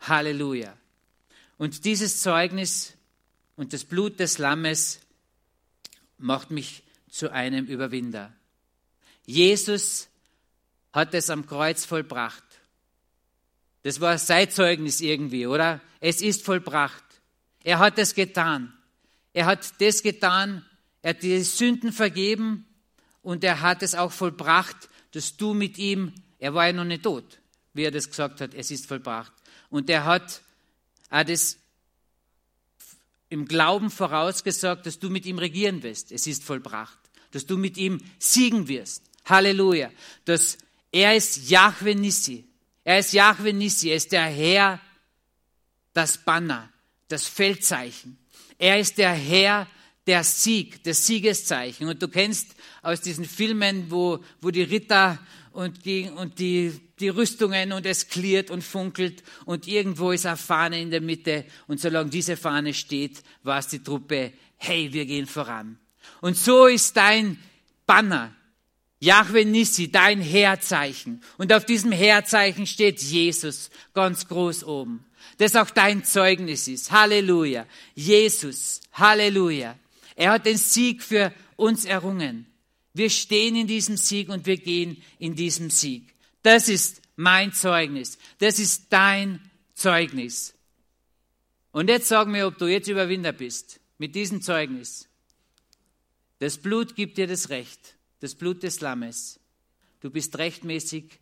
Halleluja. 0.00 0.76
Und 1.58 1.84
dieses 1.84 2.20
Zeugnis 2.20 2.94
und 3.56 3.72
das 3.72 3.84
Blut 3.84 4.20
des 4.20 4.38
Lammes 4.38 5.00
macht 6.18 6.50
mich 6.50 6.82
zu 7.08 7.32
einem 7.32 7.66
Überwinder. 7.66 8.34
Jesus 9.24 10.08
hat 10.92 11.14
es 11.14 11.30
am 11.30 11.46
Kreuz 11.46 11.84
vollbracht. 11.84 12.44
Das 13.82 14.00
war 14.00 14.18
sein 14.18 14.50
Zeugnis 14.50 15.00
irgendwie, 15.00 15.46
oder? 15.46 15.80
Es 16.00 16.20
ist 16.20 16.44
vollbracht. 16.44 17.04
Er 17.62 17.78
hat 17.78 17.98
es 17.98 18.14
getan. 18.14 18.72
Er 19.32 19.46
hat 19.46 19.80
das 19.80 20.02
getan, 20.02 20.64
er 21.02 21.10
hat 21.10 21.22
die 21.22 21.40
Sünden 21.42 21.92
vergeben 21.92 22.65
und 23.26 23.42
er 23.42 23.60
hat 23.60 23.82
es 23.82 23.96
auch 23.96 24.12
vollbracht, 24.12 24.88
dass 25.10 25.36
du 25.36 25.52
mit 25.52 25.78
ihm, 25.78 26.12
er 26.38 26.54
war 26.54 26.68
ja 26.68 26.72
noch 26.72 26.84
nicht 26.84 27.02
tot, 27.02 27.40
wie 27.72 27.82
er 27.82 27.90
das 27.90 28.08
gesagt 28.08 28.40
hat, 28.40 28.54
es 28.54 28.70
ist 28.70 28.86
vollbracht. 28.86 29.32
Und 29.68 29.90
er 29.90 30.04
hat 30.04 30.42
das 31.10 31.58
im 33.28 33.48
Glauben 33.48 33.90
vorausgesagt, 33.90 34.86
dass 34.86 35.00
du 35.00 35.10
mit 35.10 35.26
ihm 35.26 35.38
regieren 35.38 35.82
wirst. 35.82 36.12
Es 36.12 36.28
ist 36.28 36.44
vollbracht. 36.44 36.96
Dass 37.32 37.46
du 37.46 37.56
mit 37.56 37.76
ihm 37.76 38.00
siegen 38.20 38.68
wirst. 38.68 39.02
Halleluja. 39.24 39.90
Dass 40.24 40.56
er 40.92 41.16
ist 41.16 41.50
Yahweh 41.50 41.96
Nissi. 41.96 42.46
Er 42.84 43.00
ist 43.00 43.12
Yahweh 43.12 43.52
Nissi. 43.52 43.88
Er 43.88 43.96
ist 43.96 44.12
der 44.12 44.26
Herr, 44.26 44.80
das 45.94 46.16
Banner, 46.16 46.72
das 47.08 47.26
Feldzeichen. 47.26 48.18
Er 48.56 48.78
ist 48.78 48.98
der 48.98 49.14
Herr, 49.14 49.66
der 50.06 50.22
Sieg, 50.24 50.82
das 50.84 51.06
Siegeszeichen. 51.06 51.88
Und 51.88 52.02
du 52.02 52.08
kennst 52.08 52.54
aus 52.82 53.00
diesen 53.00 53.24
Filmen, 53.24 53.90
wo, 53.90 54.20
wo 54.40 54.50
die 54.50 54.62
Ritter 54.62 55.18
und 55.52 55.84
die, 55.84 56.10
und 56.10 56.38
die, 56.38 56.72
die 57.00 57.08
Rüstungen 57.08 57.72
und 57.72 57.86
es 57.86 58.08
klirrt 58.08 58.50
und 58.50 58.62
funkelt 58.62 59.22
und 59.46 59.66
irgendwo 59.66 60.12
ist 60.12 60.26
eine 60.26 60.36
Fahne 60.36 60.80
in 60.80 60.90
der 60.90 61.00
Mitte 61.00 61.44
und 61.66 61.80
solange 61.80 62.10
diese 62.10 62.36
Fahne 62.36 62.74
steht, 62.74 63.22
war 63.42 63.58
es 63.58 63.68
die 63.68 63.82
Truppe, 63.82 64.32
hey, 64.56 64.92
wir 64.92 65.06
gehen 65.06 65.26
voran. 65.26 65.78
Und 66.20 66.36
so 66.36 66.66
ist 66.66 66.96
dein 66.96 67.38
Banner, 67.86 68.34
Yahweh 69.00 69.44
Nissi, 69.44 69.90
dein 69.90 70.20
Heerzeichen. 70.20 71.22
Und 71.38 71.52
auf 71.52 71.64
diesem 71.64 71.92
Heerzeichen 71.92 72.66
steht 72.66 73.00
Jesus 73.02 73.70
ganz 73.94 74.28
groß 74.28 74.64
oben. 74.64 75.04
Das 75.38 75.56
auch 75.56 75.70
dein 75.70 76.04
Zeugnis 76.04 76.66
ist. 76.68 76.92
Halleluja. 76.92 77.66
Jesus. 77.94 78.80
Halleluja. 78.92 79.76
Er 80.16 80.32
hat 80.32 80.46
den 80.46 80.56
Sieg 80.56 81.02
für 81.02 81.32
uns 81.54 81.84
errungen. 81.84 82.46
Wir 82.94 83.10
stehen 83.10 83.54
in 83.54 83.66
diesem 83.66 83.96
Sieg 83.96 84.30
und 84.30 84.46
wir 84.46 84.56
gehen 84.56 85.02
in 85.18 85.36
diesem 85.36 85.70
Sieg. 85.70 86.14
Das 86.42 86.68
ist 86.68 87.02
mein 87.14 87.52
Zeugnis. 87.52 88.18
Das 88.38 88.58
ist 88.58 88.86
dein 88.90 89.40
Zeugnis. 89.74 90.54
Und 91.70 91.88
jetzt 91.90 92.08
sag 92.08 92.26
mir, 92.28 92.46
ob 92.46 92.56
du 92.56 92.66
jetzt 92.66 92.88
Überwinder 92.88 93.32
bist 93.32 93.80
mit 93.98 94.14
diesem 94.14 94.40
Zeugnis. 94.40 95.08
Das 96.38 96.56
Blut 96.56 96.96
gibt 96.96 97.18
dir 97.18 97.26
das 97.26 97.50
Recht, 97.50 97.96
das 98.20 98.34
Blut 98.34 98.62
des 98.62 98.80
Lammes. 98.80 99.38
Du 100.00 100.10
bist 100.10 100.38
rechtmäßig 100.38 101.18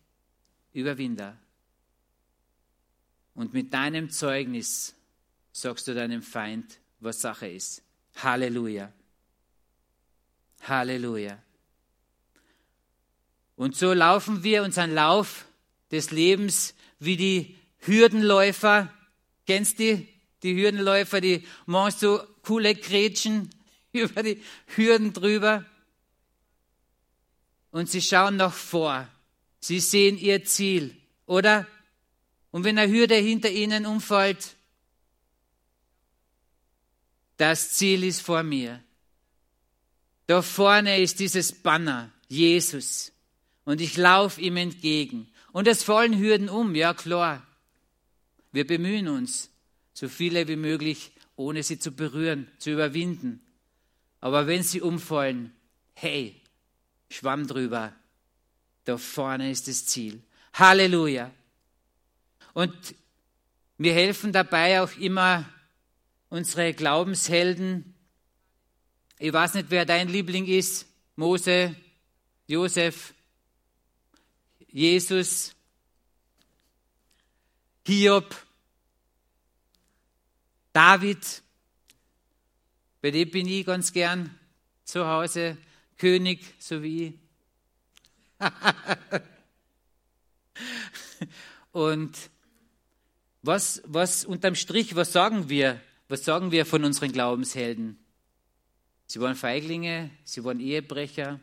Überwinder. 0.71 1.37
Und 3.33 3.53
mit 3.53 3.73
deinem 3.73 4.09
Zeugnis 4.09 4.95
sagst 5.51 5.87
du 5.87 5.93
deinem 5.93 6.21
Feind, 6.21 6.79
was 6.99 7.19
Sache 7.19 7.47
ist. 7.47 7.84
Halleluja. 8.15 8.91
Halleluja. 10.61 11.41
Und 13.55 13.75
so 13.75 13.93
laufen 13.93 14.43
wir 14.43 14.63
unseren 14.63 14.93
Lauf 14.93 15.45
des 15.91 16.11
Lebens 16.11 16.75
wie 16.99 17.17
die 17.17 17.57
Hürdenläufer. 17.79 18.91
Kennst 19.45 19.79
du 19.79 19.97
die? 20.43 20.55
Hürdenläufer, 20.55 21.21
die 21.21 21.45
machen 21.65 21.91
so 21.97 22.21
coole 22.43 22.75
Gretchen 22.75 23.49
über 23.91 24.21
die 24.21 24.41
Hürden 24.75 25.13
drüber. 25.13 25.65
Und 27.71 27.89
sie 27.89 28.01
schauen 28.01 28.37
nach 28.37 28.53
vor. 28.53 29.07
Sie 29.59 29.79
sehen 29.79 30.17
ihr 30.17 30.45
Ziel, 30.45 30.95
oder? 31.25 31.65
Und 32.51 32.63
wenn 32.63 32.77
eine 32.77 32.91
Hürde 32.91 33.15
hinter 33.15 33.49
ihnen 33.49 33.85
umfällt, 33.85 34.54
das 37.37 37.71
Ziel 37.73 38.03
ist 38.03 38.21
vor 38.21 38.43
mir. 38.43 38.81
Da 40.27 40.41
vorne 40.41 40.99
ist 40.99 41.19
dieses 41.19 41.51
Banner, 41.51 42.11
Jesus. 42.27 43.11
Und 43.63 43.81
ich 43.81 43.97
laufe 43.97 44.41
ihm 44.41 44.57
entgegen. 44.57 45.27
Und 45.51 45.67
es 45.67 45.83
fallen 45.83 46.17
Hürden 46.17 46.49
um, 46.49 46.75
ja 46.75 46.93
klar. 46.93 47.45
Wir 48.51 48.65
bemühen 48.65 49.07
uns, 49.07 49.49
so 49.93 50.07
viele 50.07 50.47
wie 50.47 50.55
möglich, 50.55 51.11
ohne 51.35 51.63
sie 51.63 51.79
zu 51.79 51.91
berühren, 51.91 52.47
zu 52.57 52.71
überwinden. 52.71 53.41
Aber 54.21 54.47
wenn 54.47 54.63
sie 54.63 54.81
umfallen, 54.81 55.53
hey, 55.93 56.41
schwamm 57.09 57.47
drüber. 57.47 57.93
Da 58.85 58.97
vorne 58.97 59.51
ist 59.51 59.67
das 59.67 59.85
Ziel. 59.85 60.21
Halleluja. 60.53 61.31
Und 62.53 62.95
wir 63.77 63.93
helfen 63.93 64.31
dabei 64.31 64.81
auch 64.81 64.95
immer 64.97 65.45
unsere 66.29 66.73
Glaubenshelden. 66.73 67.95
Ich 69.19 69.31
weiß 69.31 69.53
nicht, 69.55 69.69
wer 69.69 69.85
dein 69.85 70.09
Liebling 70.09 70.45
ist. 70.45 70.87
Mose, 71.15 71.75
Josef, 72.47 73.13
Jesus, 74.67 75.55
Hiob, 77.87 78.35
David. 80.73 81.41
Bei 83.01 83.11
dem 83.11 83.29
bin 83.31 83.47
ich 83.47 83.65
ganz 83.65 83.93
gern 83.93 84.37
zu 84.83 85.07
Hause. 85.07 85.57
König, 85.97 86.55
so 86.59 86.83
wie 86.83 87.07
ich. 87.07 87.13
Und 91.71 92.17
was, 93.41 93.81
was 93.85 94.25
unterm 94.25 94.55
Strich, 94.55 94.95
was 94.95 95.11
sagen 95.11 95.49
wir? 95.49 95.79
Was 96.07 96.23
sagen 96.23 96.51
wir 96.51 96.65
von 96.65 96.83
unseren 96.83 97.11
Glaubenshelden? 97.11 97.99
Sie 99.07 99.19
waren 99.19 99.35
Feiglinge, 99.35 100.11
sie 100.23 100.43
waren 100.43 100.59
Ehebrecher, 100.59 101.39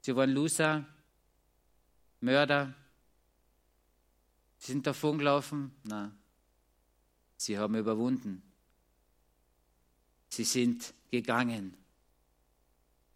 sie 0.00 0.14
waren 0.14 0.30
Loser, 0.30 0.86
Mörder. 2.20 2.74
Sie 4.58 4.72
sind 4.72 4.86
davongelaufen? 4.86 5.72
Nein. 5.84 6.16
Sie 7.36 7.58
haben 7.58 7.74
überwunden. 7.74 8.42
Sie 10.30 10.44
sind 10.44 10.94
gegangen. 11.10 11.76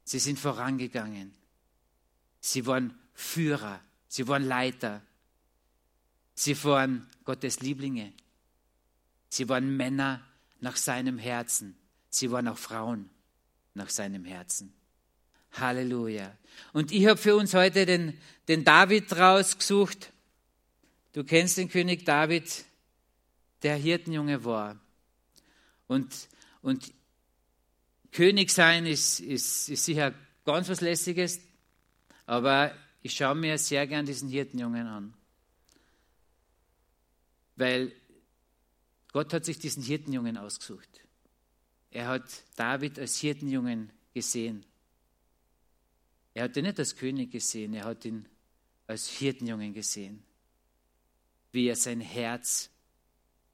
Sie 0.05 0.19
sind 0.19 0.39
vorangegangen. 0.39 1.35
Sie 2.41 2.67
waren 2.67 2.97
Führer. 3.15 3.81
Sie 4.09 4.29
waren 4.29 4.45
Leiter. 4.45 5.03
Sie 6.35 6.63
waren 6.65 7.09
Gottes 7.25 7.61
Lieblinge. 7.61 8.13
Sie 9.31 9.49
waren 9.49 9.77
Männer 9.77 10.28
nach 10.61 10.77
seinem 10.77 11.19
Herzen. 11.19 11.77
Sie 12.09 12.31
waren 12.31 12.49
auch 12.49 12.59
Frauen 12.59 13.11
nach 13.75 13.91
seinem 13.91 14.25
Herzen. 14.25 14.73
Halleluja. 15.53 16.37
Und 16.73 16.93
ich 16.93 17.07
habe 17.07 17.17
für 17.17 17.37
uns 17.37 17.55
heute 17.55 17.87
den, 17.87 18.19
den 18.49 18.65
David 18.65 19.17
rausgesucht. 19.17 20.13
Du 21.13 21.25
kennst 21.25 21.57
den 21.59 21.69
König 21.69 22.05
David, 22.05 22.65
der 23.63 23.77
Hirtenjunge 23.77 24.45
war. 24.45 24.79
Und, 25.87 26.29
und 26.63 26.93
König 28.13 28.51
sein 28.51 28.87
ist, 28.87 29.21
ist, 29.21 29.69
ist 29.69 29.85
sicher 29.85 30.15
ganz 30.45 30.69
was 30.69 30.81
Lässiges, 30.81 31.41
aber 32.27 32.75
ich 33.03 33.15
schaue 33.15 33.35
mir 33.35 33.59
sehr 33.59 33.87
gern 33.87 34.07
diesen 34.07 34.29
Hirtenjungen 34.29 34.87
an. 34.87 35.15
Weil 37.57 37.93
Gott 39.13 39.33
hat 39.33 39.45
sich 39.45 39.59
diesen 39.59 39.83
Hirtenjungen 39.83 40.37
ausgesucht. 40.37 41.01
Er 41.91 42.09
hat 42.09 42.45
David 42.57 42.99
als 42.99 43.19
Hirtenjungen 43.19 43.91
gesehen. 44.13 44.65
Er 46.35 46.45
hat 46.45 46.57
ihn 46.57 46.65
nicht 46.65 46.79
als 46.79 46.95
König 46.95 47.31
gesehen, 47.31 47.75
er 47.75 47.85
hat 47.85 48.05
ihn 48.05 48.29
als 48.87 49.09
Hirtenjungen 49.09 49.73
gesehen. 49.73 50.23
Wie 51.53 51.67
er 51.67 51.77
sein 51.77 52.01
Herz 52.01 52.71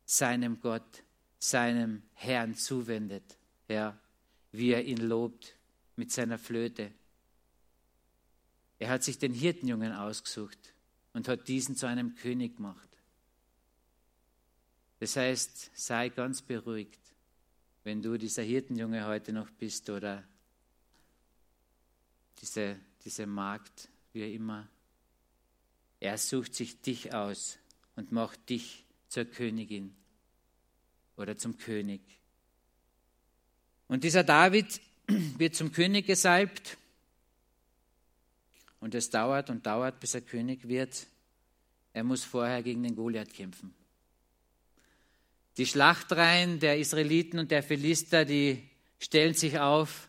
seinem 0.04 0.60
Gott, 0.60 1.04
seinem 1.38 2.02
Herrn 2.12 2.54
zuwendet. 2.54 3.38
Ja, 3.68 3.98
wie 4.52 4.72
er 4.72 4.84
ihn 4.84 4.98
lobt 4.98 5.56
mit 5.96 6.12
seiner 6.12 6.38
Flöte. 6.38 6.92
Er 8.78 8.90
hat 8.90 9.04
sich 9.04 9.18
den 9.18 9.32
Hirtenjungen 9.32 9.92
ausgesucht 9.92 10.74
und 11.12 11.28
hat 11.28 11.48
diesen 11.48 11.76
zu 11.76 11.86
einem 11.86 12.14
König 12.16 12.56
gemacht. 12.56 12.88
Das 15.04 15.16
heißt, 15.16 15.70
sei 15.74 16.08
ganz 16.08 16.40
beruhigt, 16.40 16.98
wenn 17.82 18.00
du 18.00 18.16
dieser 18.16 18.42
Hirtenjunge 18.42 19.06
heute 19.06 19.34
noch 19.34 19.50
bist 19.50 19.90
oder 19.90 20.24
diese, 22.40 22.80
diese 23.04 23.26
Magd, 23.26 23.90
wie 24.14 24.34
immer. 24.34 24.66
Er 26.00 26.16
sucht 26.16 26.54
sich 26.54 26.80
dich 26.80 27.12
aus 27.12 27.58
und 27.96 28.12
macht 28.12 28.48
dich 28.48 28.86
zur 29.08 29.26
Königin 29.26 29.94
oder 31.18 31.36
zum 31.36 31.58
König. 31.58 32.00
Und 33.88 34.04
dieser 34.04 34.24
David 34.24 34.80
wird 35.36 35.54
zum 35.54 35.70
König 35.70 36.06
gesalbt. 36.06 36.78
Und 38.80 38.94
es 38.94 39.10
dauert 39.10 39.50
und 39.50 39.66
dauert, 39.66 40.00
bis 40.00 40.14
er 40.14 40.22
König 40.22 40.66
wird. 40.66 41.06
Er 41.92 42.04
muss 42.04 42.24
vorher 42.24 42.62
gegen 42.62 42.82
den 42.82 42.96
Goliath 42.96 43.34
kämpfen. 43.34 43.74
Die 45.56 45.66
Schlachtreihen 45.66 46.58
der 46.58 46.78
Israeliten 46.78 47.38
und 47.38 47.50
der 47.50 47.62
Philister, 47.62 48.24
die 48.24 48.68
stellen 48.98 49.34
sich 49.34 49.58
auf. 49.58 50.08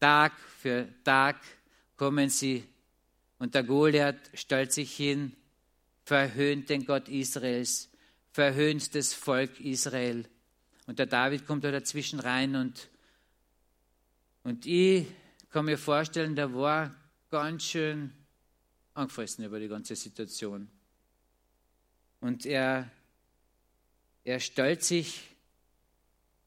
Tag 0.00 0.32
für 0.58 0.88
Tag 1.02 1.40
kommen 1.96 2.28
sie. 2.28 2.64
Und 3.38 3.54
der 3.54 3.62
Goliath 3.62 4.30
stellt 4.34 4.72
sich 4.72 4.94
hin, 4.94 5.34
verhöhnt 6.04 6.68
den 6.68 6.84
Gott 6.84 7.08
Israels, 7.08 7.90
verhöhnt 8.32 8.94
das 8.94 9.14
Volk 9.14 9.60
Israel. 9.60 10.28
Und 10.86 10.98
der 10.98 11.06
David 11.06 11.46
kommt 11.46 11.64
da 11.64 11.70
dazwischen 11.70 12.20
rein 12.20 12.56
und, 12.56 12.88
und 14.42 14.66
ich 14.66 15.06
kann 15.50 15.64
mir 15.64 15.78
vorstellen, 15.78 16.36
der 16.36 16.52
war 16.54 16.94
ganz 17.30 17.64
schön 17.64 18.12
angefressen 18.92 19.44
über 19.44 19.58
die 19.58 19.68
ganze 19.68 19.96
Situation. 19.96 20.68
Und 22.20 22.44
er, 22.44 22.90
er 24.24 24.40
stellt 24.40 24.82
sich 24.82 25.28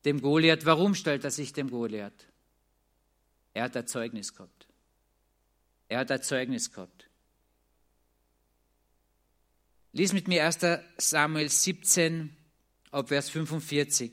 dem 0.04 0.22
Goliath. 0.22 0.66
Warum 0.66 0.96
stellt 0.96 1.24
er 1.24 1.32
sich 1.32 1.54
dem 1.54 1.70
Goliath? 1.70 2.28
Er 3.54 3.64
hat 3.64 3.78
ein 3.78 3.88
Zeugnis 3.88 4.34
gehabt. 4.34 4.68
Er 5.88 6.00
hat 6.00 6.12
ein 6.12 6.22
Zeugnis 6.22 6.72
gehabt. 6.72 7.10
Lies 9.94 10.14
mit 10.14 10.28
mir 10.28 10.46
1. 10.46 10.60
Samuel 10.98 11.50
17 11.50 12.36
ab 12.92 13.08
Vers 13.08 13.30
45. 13.30 14.12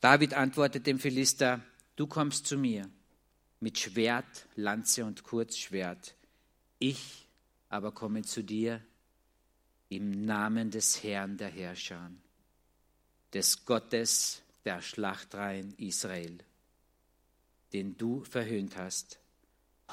David 0.00 0.34
antwortet 0.34 0.86
dem 0.86 0.98
Philister, 0.98 1.62
du 1.96 2.06
kommst 2.06 2.46
zu 2.46 2.56
mir 2.56 2.90
mit 3.60 3.78
Schwert, 3.78 4.46
Lanze 4.56 5.04
und 5.04 5.22
Kurzschwert. 5.22 6.14
Ich 6.78 7.29
aber 7.70 7.92
komme 7.92 8.22
zu 8.22 8.44
dir 8.44 8.82
im 9.88 10.26
Namen 10.26 10.70
des 10.70 11.02
Herrn 11.02 11.38
der 11.38 11.48
Herrscher, 11.48 12.10
des 13.32 13.64
Gottes 13.64 14.42
der 14.66 14.82
Schlachtreihen 14.82 15.72
Israel, 15.78 16.36
den 17.72 17.96
du 17.96 18.22
verhöhnt 18.24 18.76
hast. 18.76 19.18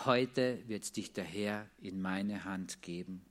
Heute 0.04 0.62
wird 0.68 0.98
dich 0.98 1.13
der 1.13 1.24
Herr 1.24 1.70
in 1.80 2.02
meine 2.02 2.44
Hand 2.44 2.82
geben 2.82 3.26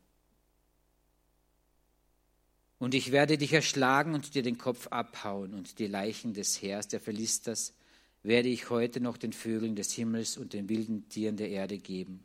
und 2.78 2.94
ich 2.94 3.10
werde 3.10 3.38
dich 3.38 3.52
erschlagen 3.52 4.14
und 4.14 4.34
dir 4.34 4.42
den 4.42 4.58
Kopf 4.58 4.88
abhauen, 4.88 5.54
und 5.54 5.78
die 5.78 5.86
Leichen 5.86 6.34
des 6.34 6.60
Heers 6.60 6.88
der 6.88 7.00
Philisters 7.00 7.74
werde 8.22 8.48
ich 8.48 8.70
heute 8.70 9.00
noch 9.00 9.16
den 9.16 9.32
Vögeln 9.32 9.76
des 9.76 9.92
Himmels 9.92 10.36
und 10.36 10.52
den 10.52 10.68
wilden 10.68 11.08
Tieren 11.08 11.36
der 11.36 11.48
Erde 11.48 11.78
geben. 11.78 12.22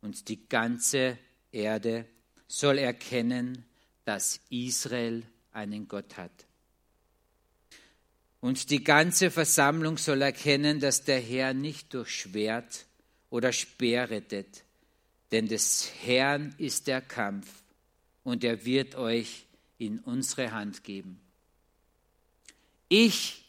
Und 0.00 0.28
die 0.28 0.48
ganze 0.48 1.18
Erde 1.54 2.06
soll 2.48 2.78
erkennen, 2.78 3.64
dass 4.04 4.40
Israel 4.50 5.22
einen 5.52 5.88
Gott 5.88 6.16
hat. 6.16 6.46
Und 8.40 8.68
die 8.70 8.84
ganze 8.84 9.30
Versammlung 9.30 9.96
soll 9.96 10.20
erkennen, 10.20 10.78
dass 10.78 11.04
der 11.04 11.20
Herr 11.20 11.54
nicht 11.54 11.94
durch 11.94 12.10
Schwert 12.10 12.84
oder 13.30 13.52
Speer 13.52 14.10
rettet, 14.10 14.64
denn 15.32 15.48
des 15.48 15.90
Herrn 16.02 16.54
ist 16.58 16.86
der 16.86 17.00
Kampf, 17.00 17.62
und 18.22 18.44
er 18.44 18.64
wird 18.64 18.96
euch 18.96 19.46
in 19.78 19.98
unsere 20.00 20.52
Hand 20.52 20.84
geben. 20.84 21.20
Ich 22.88 23.44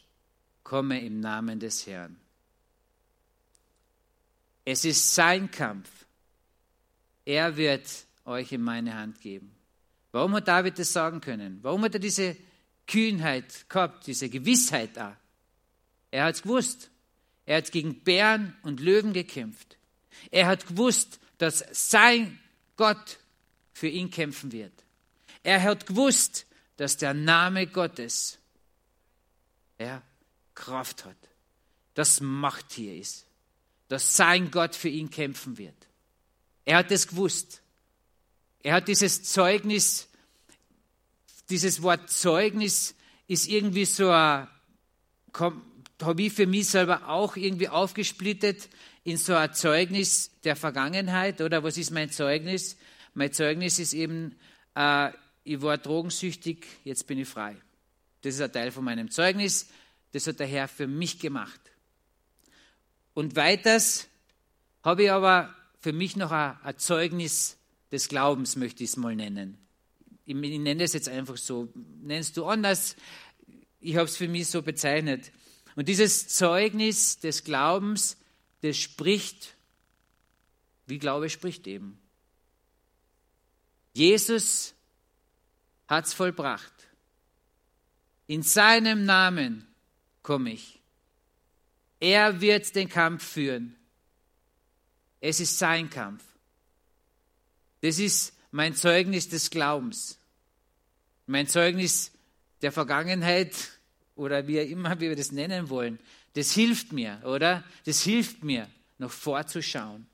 komme 0.62 1.00
im 1.00 1.20
Namen 1.20 1.60
des 1.60 1.86
Herrn. 1.86 2.16
Es 4.64 4.84
ist 4.84 5.14
sein 5.14 5.50
Kampf. 5.50 6.05
Er 7.26 7.56
wird 7.56 8.06
euch 8.24 8.52
in 8.52 8.62
meine 8.62 8.94
Hand 8.94 9.20
geben. 9.20 9.54
Warum 10.12 10.34
hat 10.34 10.48
David 10.48 10.78
das 10.78 10.92
sagen 10.92 11.20
können? 11.20 11.58
Warum 11.62 11.82
hat 11.82 11.92
er 11.92 12.00
diese 12.00 12.36
Kühnheit 12.86 13.68
gehabt, 13.68 14.06
diese 14.06 14.30
Gewissheit 14.30 14.96
da? 14.96 15.16
Er 16.10 16.24
hat 16.24 16.36
es 16.36 16.42
gewusst. 16.42 16.90
Er 17.44 17.58
hat 17.58 17.70
gegen 17.70 18.00
Bären 18.00 18.56
und 18.62 18.80
Löwen 18.80 19.12
gekämpft. 19.12 19.76
Er 20.30 20.46
hat 20.46 20.66
gewusst, 20.66 21.20
dass 21.38 21.64
sein 21.72 22.38
Gott 22.76 23.18
für 23.72 23.88
ihn 23.88 24.10
kämpfen 24.10 24.52
wird. 24.52 24.72
Er 25.42 25.62
hat 25.62 25.86
gewusst, 25.86 26.46
dass 26.76 26.96
der 26.96 27.12
Name 27.12 27.66
Gottes 27.66 28.38
ja, 29.78 30.02
Kraft 30.54 31.04
hat, 31.04 31.16
dass 31.94 32.20
Macht 32.20 32.72
hier 32.72 32.96
ist, 32.96 33.26
dass 33.88 34.16
sein 34.16 34.50
Gott 34.50 34.74
für 34.74 34.88
ihn 34.88 35.10
kämpfen 35.10 35.58
wird. 35.58 35.85
Er 36.66 36.78
hat 36.78 36.90
es 36.90 37.08
gewusst. 37.08 37.62
Er 38.62 38.74
hat 38.74 38.88
dieses 38.88 39.22
Zeugnis, 39.22 40.08
dieses 41.48 41.80
Wort 41.80 42.10
Zeugnis 42.10 42.94
ist 43.28 43.48
irgendwie 43.48 43.86
so 43.86 44.12
habe 46.02 46.22
ich 46.22 46.32
für 46.32 46.46
mich 46.46 46.68
selber 46.68 47.08
auch 47.08 47.36
irgendwie 47.36 47.68
aufgesplittet 47.68 48.68
in 49.04 49.16
so 49.16 49.34
ein 49.34 49.54
Zeugnis 49.54 50.32
der 50.42 50.56
Vergangenheit, 50.56 51.40
oder 51.40 51.62
was 51.62 51.78
ist 51.78 51.92
mein 51.92 52.10
Zeugnis? 52.10 52.76
Mein 53.14 53.32
Zeugnis 53.32 53.78
ist 53.78 53.94
eben, 53.94 54.36
äh, 54.74 55.10
ich 55.44 55.62
war 55.62 55.78
drogensüchtig, 55.78 56.66
jetzt 56.84 57.06
bin 57.06 57.20
ich 57.20 57.28
frei. 57.28 57.56
Das 58.22 58.34
ist 58.34 58.40
ein 58.40 58.52
Teil 58.52 58.72
von 58.72 58.84
meinem 58.84 59.10
Zeugnis, 59.10 59.68
das 60.12 60.26
hat 60.26 60.40
der 60.40 60.46
Herr 60.46 60.66
für 60.66 60.88
mich 60.88 61.20
gemacht. 61.20 61.60
Und 63.14 63.36
weiters 63.36 64.08
habe 64.82 65.04
ich 65.04 65.10
aber 65.10 65.55
für 65.86 65.92
mich 65.92 66.16
noch 66.16 66.32
ein, 66.32 66.58
ein 66.64 66.78
Zeugnis 66.78 67.58
des 67.92 68.08
Glaubens, 68.08 68.56
möchte 68.56 68.82
ich 68.82 68.90
es 68.90 68.96
mal 68.96 69.14
nennen. 69.14 69.56
Ich, 70.24 70.34
ich 70.34 70.58
nenne 70.58 70.82
es 70.82 70.94
jetzt 70.94 71.08
einfach 71.08 71.36
so. 71.36 71.72
Nennst 72.02 72.36
du 72.36 72.44
anders? 72.44 72.96
Ich 73.78 73.94
habe 73.94 74.06
es 74.06 74.16
für 74.16 74.26
mich 74.26 74.48
so 74.48 74.62
bezeichnet. 74.62 75.30
Und 75.76 75.86
dieses 75.86 76.26
Zeugnis 76.26 77.20
des 77.20 77.44
Glaubens, 77.44 78.16
das 78.62 78.76
spricht, 78.76 79.54
wie 80.88 80.98
Glaube 80.98 81.30
spricht 81.30 81.68
eben. 81.68 82.00
Jesus 83.92 84.74
hat 85.86 86.06
es 86.06 86.14
vollbracht. 86.14 86.72
In 88.26 88.42
seinem 88.42 89.04
Namen 89.04 89.68
komme 90.24 90.50
ich. 90.50 90.80
Er 92.00 92.40
wird 92.40 92.74
den 92.74 92.88
Kampf 92.88 93.22
führen. 93.22 93.76
Es 95.20 95.40
ist 95.40 95.58
sein 95.58 95.90
Kampf. 95.90 96.22
Das 97.80 97.98
ist 97.98 98.34
mein 98.50 98.74
Zeugnis 98.74 99.28
des 99.28 99.50
Glaubens. 99.50 100.18
mein 101.26 101.48
Zeugnis 101.48 102.12
der 102.62 102.72
Vergangenheit 102.72 103.54
oder 104.14 104.46
wie 104.46 104.58
immer 104.58 104.98
wie 105.00 105.08
wir 105.08 105.16
das 105.16 105.32
nennen 105.32 105.68
wollen, 105.68 105.98
das 106.34 106.52
hilft 106.52 106.92
mir, 106.92 107.20
oder? 107.24 107.64
Das 107.84 108.02
hilft 108.02 108.44
mir, 108.44 108.68
noch 108.98 109.10
vorzuschauen. 109.10 110.06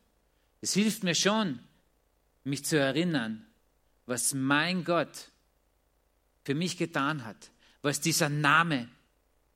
Es 0.61 0.75
hilft 0.75 1.05
mir 1.05 1.15
schon, 1.15 1.59
mich 2.45 2.65
zu 2.65 2.79
erinnern, 2.79 3.47
was 4.07 4.35
mein 4.35 4.85
Gott 4.85 5.31
für 6.45 6.55
mich 6.55 6.77
getan 6.77 7.25
hat, 7.25 7.51
was 7.83 8.01
dieser 8.01 8.29
Name 8.29 8.89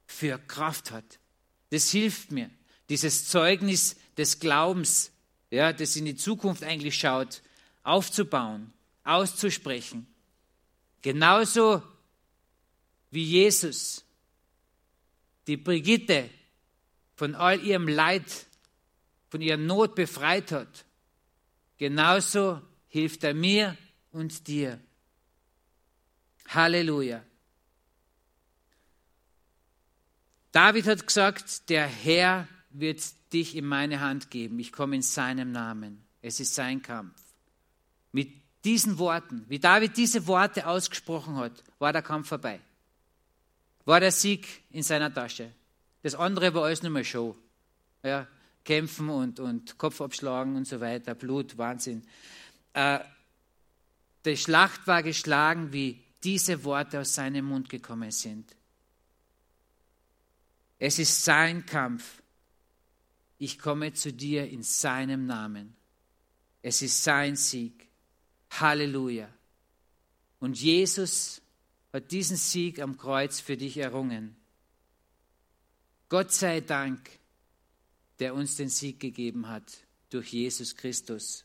für 0.06 0.38
Kraft 0.38 0.90
hat. 0.90 1.18
Das 1.70 1.90
hilft 1.90 2.32
mir, 2.32 2.50
dieses 2.88 3.28
Zeugnis 3.28 3.96
des 4.16 4.38
Glaubens, 4.38 5.10
ja, 5.56 5.72
das 5.72 5.96
in 5.96 6.04
die 6.04 6.16
Zukunft 6.16 6.62
eigentlich 6.62 6.98
schaut, 6.98 7.40
aufzubauen, 7.82 8.72
auszusprechen. 9.04 10.06
Genauso 11.00 11.82
wie 13.10 13.24
Jesus 13.24 14.04
die 15.46 15.56
Brigitte 15.56 16.28
von 17.14 17.34
all 17.34 17.58
ihrem 17.64 17.88
Leid, 17.88 18.46
von 19.30 19.40
ihrer 19.40 19.56
Not 19.56 19.94
befreit 19.94 20.52
hat, 20.52 20.84
genauso 21.78 22.60
hilft 22.88 23.24
er 23.24 23.32
mir 23.32 23.78
und 24.12 24.48
dir. 24.48 24.78
Halleluja. 26.48 27.24
David 30.52 30.86
hat 30.86 31.06
gesagt, 31.06 31.70
der 31.70 31.86
Herr 31.86 32.46
wird 32.78 33.02
dich 33.32 33.56
in 33.56 33.66
meine 33.66 34.00
Hand 34.00 34.30
geben. 34.30 34.58
Ich 34.58 34.72
komme 34.72 34.96
in 34.96 35.02
seinem 35.02 35.52
Namen. 35.52 36.04
Es 36.22 36.40
ist 36.40 36.54
sein 36.54 36.82
Kampf. 36.82 37.20
Mit 38.12 38.32
diesen 38.64 38.98
Worten, 38.98 39.44
wie 39.48 39.58
David 39.58 39.96
diese 39.96 40.26
Worte 40.26 40.66
ausgesprochen 40.66 41.36
hat, 41.36 41.62
war 41.78 41.92
der 41.92 42.02
Kampf 42.02 42.28
vorbei. 42.28 42.60
War 43.84 44.00
der 44.00 44.12
Sieg 44.12 44.64
in 44.70 44.82
seiner 44.82 45.12
Tasche. 45.12 45.52
Das 46.02 46.14
andere 46.14 46.52
war 46.54 46.64
alles 46.64 46.82
nur 46.82 46.90
mal 46.90 47.04
Show. 47.04 47.36
Ja, 48.02 48.26
kämpfen 48.64 49.08
und, 49.08 49.40
und 49.40 49.78
Kopf 49.78 50.00
abschlagen 50.00 50.56
und 50.56 50.66
so 50.66 50.80
weiter, 50.80 51.14
Blut, 51.14 51.56
Wahnsinn. 51.56 52.02
Äh, 52.72 52.98
die 54.24 54.36
Schlacht 54.36 54.86
war 54.86 55.02
geschlagen, 55.02 55.72
wie 55.72 56.02
diese 56.22 56.64
Worte 56.64 57.00
aus 57.00 57.14
seinem 57.14 57.46
Mund 57.46 57.68
gekommen 57.68 58.10
sind. 58.10 58.54
Es 60.78 60.98
ist 60.98 61.24
sein 61.24 61.64
Kampf. 61.64 62.22
Ich 63.38 63.58
komme 63.58 63.92
zu 63.92 64.12
dir 64.12 64.48
in 64.48 64.62
seinem 64.62 65.26
Namen. 65.26 65.76
Es 66.62 66.82
ist 66.82 67.04
sein 67.04 67.36
Sieg. 67.36 67.88
Halleluja. 68.50 69.28
Und 70.40 70.60
Jesus 70.60 71.42
hat 71.92 72.10
diesen 72.10 72.36
Sieg 72.36 72.80
am 72.80 72.96
Kreuz 72.96 73.40
für 73.40 73.56
dich 73.56 73.76
errungen. 73.78 74.36
Gott 76.08 76.32
sei 76.32 76.60
Dank, 76.60 77.10
der 78.18 78.34
uns 78.34 78.56
den 78.56 78.68
Sieg 78.68 79.00
gegeben 79.00 79.48
hat 79.48 79.78
durch 80.10 80.32
Jesus 80.32 80.76
Christus. 80.76 81.44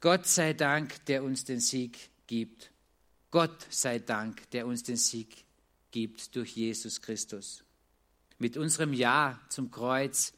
Gott 0.00 0.26
sei 0.26 0.52
Dank, 0.52 1.04
der 1.06 1.24
uns 1.24 1.44
den 1.44 1.60
Sieg 1.60 2.10
gibt. 2.26 2.70
Gott 3.30 3.66
sei 3.70 3.98
Dank, 3.98 4.48
der 4.50 4.66
uns 4.66 4.82
den 4.82 4.96
Sieg 4.96 5.44
gibt 5.90 6.36
durch 6.36 6.56
Jesus 6.56 7.00
Christus. 7.00 7.64
Mit 8.38 8.56
unserem 8.56 8.92
Ja 8.92 9.40
zum 9.48 9.70
Kreuz, 9.70 10.32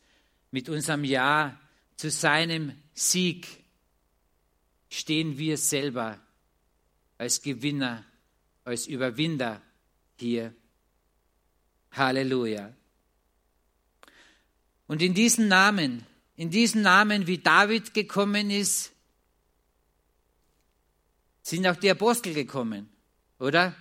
mit 0.51 0.69
unserem 0.69 1.05
Ja 1.05 1.59
zu 1.97 2.11
seinem 2.11 2.81
Sieg 2.95 3.47
stehen 4.89 5.39
wir 5.39 5.59
selber 5.59 6.19
als 7.19 7.43
Gewinner, 7.43 8.05
als 8.65 8.87
Überwinder 8.87 9.61
hier. 10.19 10.55
Halleluja. 11.93 12.73
Und 14.87 15.03
in 15.03 15.15
diesem 15.15 15.49
Namen, 15.49 16.07
in 16.37 16.51
diesem 16.51 16.83
Namen, 16.83 17.27
wie 17.27 17.39
David 17.39 17.93
gekommen 17.95 18.51
ist, 18.51 18.93
sind 21.43 21.67
auch 21.67 21.77
die 21.77 21.91
Apostel 21.91 22.35
gekommen, 22.35 22.89
oder? 23.39 23.75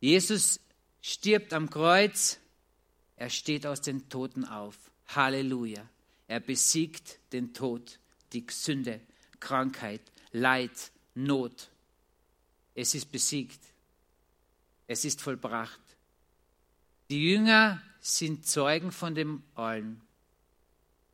Jesus 0.00 0.60
stirbt 1.00 1.52
am 1.52 1.70
Kreuz, 1.70 2.38
er 3.18 3.30
steht 3.30 3.66
aus 3.66 3.80
den 3.80 4.08
Toten 4.08 4.44
auf. 4.44 4.76
Halleluja. 5.08 5.84
Er 6.28 6.40
besiegt 6.40 7.18
den 7.32 7.52
Tod, 7.52 7.98
die 8.32 8.46
Sünde, 8.48 9.00
Krankheit, 9.40 10.02
Leid, 10.30 10.92
Not. 11.14 11.68
Es 12.74 12.94
ist 12.94 13.10
besiegt. 13.10 13.60
Es 14.86 15.04
ist 15.04 15.20
vollbracht. 15.20 15.80
Die 17.10 17.30
Jünger 17.30 17.82
sind 18.00 18.46
Zeugen 18.46 18.92
von 18.92 19.16
dem 19.16 19.42
allen. 19.54 20.00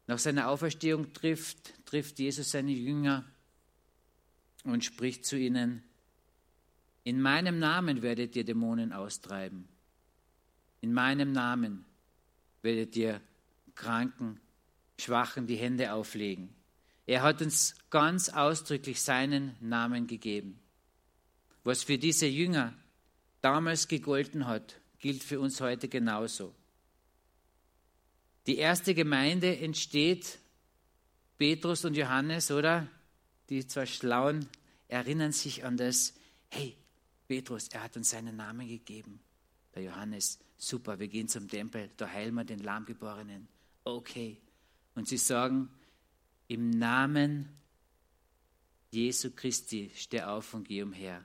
Nach 0.06 0.18
seiner 0.18 0.48
Auferstehung 0.48 1.14
trifft, 1.14 1.72
trifft 1.86 2.18
Jesus 2.18 2.50
seine 2.50 2.72
Jünger 2.72 3.24
und 4.64 4.84
spricht 4.84 5.24
zu 5.24 5.38
ihnen, 5.38 5.82
in 7.02 7.20
meinem 7.20 7.58
Namen 7.58 8.02
werdet 8.02 8.36
ihr 8.36 8.44
Dämonen 8.44 8.92
austreiben. 8.92 9.68
In 10.80 10.92
meinem 10.92 11.32
Namen 11.32 11.86
werdet 12.64 12.96
ihr 12.96 13.20
Kranken, 13.74 14.40
Schwachen 14.98 15.46
die 15.46 15.56
Hände 15.56 15.92
auflegen. 15.92 16.54
Er 17.06 17.22
hat 17.22 17.42
uns 17.42 17.74
ganz 17.90 18.30
ausdrücklich 18.30 19.00
seinen 19.02 19.54
Namen 19.60 20.06
gegeben. 20.06 20.58
Was 21.62 21.82
für 21.82 21.98
diese 21.98 22.26
Jünger 22.26 22.74
damals 23.42 23.88
gegolten 23.88 24.46
hat, 24.46 24.80
gilt 24.98 25.22
für 25.22 25.38
uns 25.40 25.60
heute 25.60 25.88
genauso. 25.88 26.54
Die 28.46 28.56
erste 28.56 28.94
Gemeinde 28.94 29.58
entsteht, 29.58 30.38
Petrus 31.36 31.84
und 31.84 31.96
Johannes, 31.96 32.50
oder? 32.50 32.88
Die 33.50 33.66
zwei 33.66 33.86
Schlauen 33.86 34.48
erinnern 34.88 35.32
sich 35.32 35.64
an 35.64 35.76
das, 35.76 36.14
hey, 36.48 36.76
Petrus, 37.26 37.68
er 37.68 37.82
hat 37.82 37.96
uns 37.96 38.10
seinen 38.10 38.36
Namen 38.36 38.68
gegeben. 38.68 39.20
Der 39.74 39.82
Johannes, 39.82 40.38
super, 40.56 40.98
wir 40.98 41.08
gehen 41.08 41.28
zum 41.28 41.48
Tempel, 41.48 41.90
da 41.96 42.08
heilen 42.08 42.34
wir 42.34 42.44
den 42.44 42.60
Lahmgeborenen. 42.60 43.48
Okay. 43.82 44.40
Und 44.94 45.08
sie 45.08 45.16
sagen, 45.16 45.68
im 46.46 46.70
Namen 46.70 47.48
Jesu 48.90 49.32
Christi 49.32 49.90
steh 49.94 50.22
auf 50.22 50.54
und 50.54 50.68
geh 50.68 50.82
umher. 50.82 51.24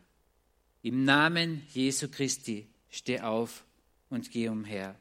Im 0.82 1.04
Namen 1.04 1.62
Jesu 1.74 2.08
Christi 2.10 2.68
steh 2.90 3.20
auf 3.20 3.64
und 4.10 4.32
geh 4.32 4.50
umher. 4.50 5.00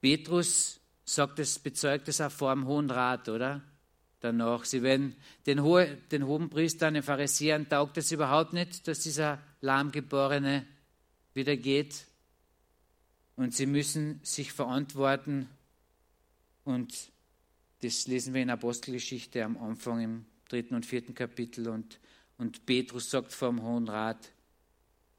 Petrus 0.00 0.78
sagt 1.04 1.38
es, 1.38 1.58
bezeugt 1.58 2.08
es 2.08 2.20
auch 2.20 2.30
vor 2.30 2.54
dem 2.54 2.66
Hohen 2.66 2.90
Rat, 2.90 3.28
oder? 3.28 3.62
Danach. 4.26 4.64
Sie 4.64 4.82
werden 4.82 5.14
den, 5.46 5.62
Hohe, 5.62 5.96
den 6.10 6.26
hohen 6.26 6.50
Priestern, 6.50 6.94
den 6.94 7.04
Pharisäern, 7.04 7.68
taugt 7.68 7.96
es 7.96 8.10
überhaupt 8.10 8.52
nicht, 8.52 8.88
dass 8.88 9.00
dieser 9.00 9.40
Lahmgeborene 9.60 10.66
wieder 11.32 11.56
geht. 11.56 12.06
Und 13.36 13.54
sie 13.54 13.66
müssen 13.66 14.18
sich 14.24 14.52
verantworten. 14.52 15.48
Und 16.64 16.92
das 17.82 18.08
lesen 18.08 18.34
wir 18.34 18.42
in 18.42 18.50
Apostelgeschichte 18.50 19.44
am 19.44 19.56
Anfang 19.58 20.00
im 20.00 20.26
dritten 20.48 20.74
und 20.74 20.84
vierten 20.84 21.14
Kapitel. 21.14 21.68
Und, 21.68 22.00
und 22.36 22.66
Petrus 22.66 23.08
sagt 23.08 23.32
vor 23.32 23.50
dem 23.50 23.62
Hohen 23.62 23.88
Rat, 23.88 24.32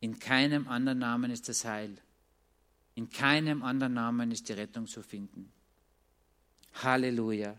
in 0.01 0.19
keinem 0.19 0.67
anderen 0.67 0.99
Namen 0.99 1.31
ist 1.31 1.47
das 1.47 1.63
Heil. 1.63 1.95
In 2.95 3.09
keinem 3.09 3.63
anderen 3.63 3.93
Namen 3.93 4.31
ist 4.31 4.49
die 4.49 4.53
Rettung 4.53 4.85
zu 4.85 5.01
finden. 5.01 5.49
Halleluja. 6.83 7.57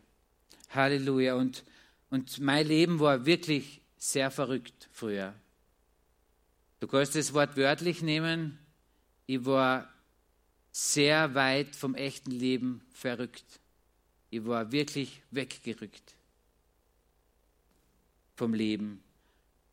Halleluja. 0.70 1.34
Und, 1.34 1.64
und 2.10 2.40
mein 2.40 2.66
Leben 2.66 3.00
war 3.00 3.26
wirklich 3.26 3.80
sehr 3.96 4.30
verrückt 4.30 4.88
früher. 4.92 5.34
Du 6.80 6.86
kannst 6.86 7.14
das 7.14 7.34
Wort 7.34 7.56
wörtlich 7.56 8.02
nehmen. 8.02 8.58
Ich 9.26 9.44
war 9.44 9.92
sehr 10.70 11.34
weit 11.34 11.74
vom 11.74 11.94
echten 11.94 12.30
Leben 12.30 12.82
verrückt. 12.92 13.60
Ich 14.30 14.44
war 14.46 14.70
wirklich 14.70 15.22
weggerückt 15.30 16.14
vom 18.36 18.54
Leben. 18.54 19.02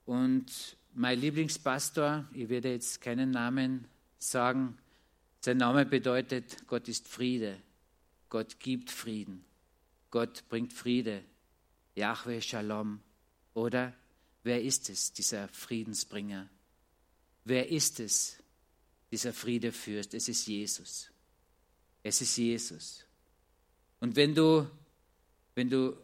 Und 0.06 0.78
mein 0.94 1.20
Lieblingspastor, 1.20 2.26
ich 2.34 2.50
werde 2.50 2.72
jetzt 2.72 3.02
keinen 3.02 3.32
Namen 3.32 3.88
sagen, 4.18 4.78
sein 5.42 5.58
Name 5.58 5.86
bedeutet, 5.86 6.66
Gott 6.68 6.88
ist 6.88 7.08
Friede. 7.08 7.58
Gott 8.30 8.60
gibt 8.60 8.90
Frieden. 8.90 9.46
Gott 10.16 10.48
bringt 10.48 10.72
Friede. 10.72 11.26
Yahweh 11.94 12.40
Shalom. 12.40 13.02
Oder 13.54 13.94
wer 14.44 14.64
ist 14.64 14.90
es, 14.90 15.12
dieser 15.12 15.50
Friedensbringer? 15.50 16.50
Wer 17.44 17.70
ist 17.70 18.00
es, 18.00 18.42
dieser 19.12 19.34
Friedefürst? 19.34 20.14
Es 20.14 20.30
ist 20.30 20.48
Jesus. 20.48 21.12
Es 22.02 22.22
ist 22.22 22.38
Jesus. 22.38 23.04
Und 24.00 24.16
wenn 24.16 24.34
du, 24.34 24.72
wenn 25.54 25.70
du 25.70 25.98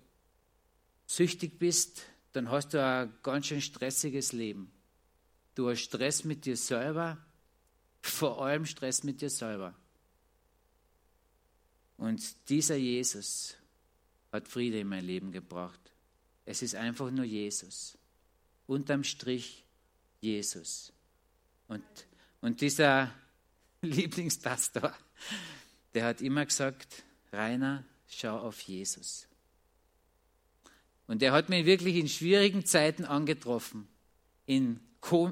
süchtig 1.08 1.58
bist 1.58 2.04
dann 2.34 2.52
hast 2.52 2.74
du 2.74 2.84
ein 2.84 3.14
ganz 3.24 3.46
schön 3.46 3.62
stressiges 3.62 4.34
Leben. 4.34 4.74
Du 5.56 5.70
hast 5.70 5.84
Stress 5.84 6.26
mit 6.26 6.44
dir 6.44 6.58
selber, 6.58 7.18
vor 8.02 8.46
allem 8.46 8.66
Stress 8.66 9.06
mit 9.06 9.22
dir 9.22 9.30
selber. 9.30 9.74
Und 11.96 12.50
dieser 12.50 12.76
Jesus 12.76 13.56
hat 14.32 14.48
Friede 14.48 14.80
in 14.80 14.88
mein 14.88 15.06
Leben 15.06 15.32
gebracht. 15.32 15.80
Es 16.46 16.62
ist 16.62 16.76
einfach 16.76 17.12
nur 17.12 17.26
Jesus. 17.26 17.98
Unterm 18.68 19.04
Strich 19.04 19.66
Jesus. 20.20 20.94
Und, 21.68 21.84
und 22.42 22.62
dieser 22.62 23.14
Lieblingspastor, 23.82 24.96
der 25.94 26.06
hat 26.06 26.22
immer 26.22 26.46
gesagt, 26.46 27.04
Rainer, 27.32 27.84
schau 28.08 28.38
auf 28.40 28.62
Jesus. 28.62 29.28
Und 31.08 31.22
er 31.22 31.34
hat 31.34 31.50
mich 31.50 31.66
wirklich 31.66 31.96
in 31.96 32.08
schwierigen 32.08 32.66
Zeiten 32.66 33.06
angetroffen, 33.06 33.88
in, 34.46 34.80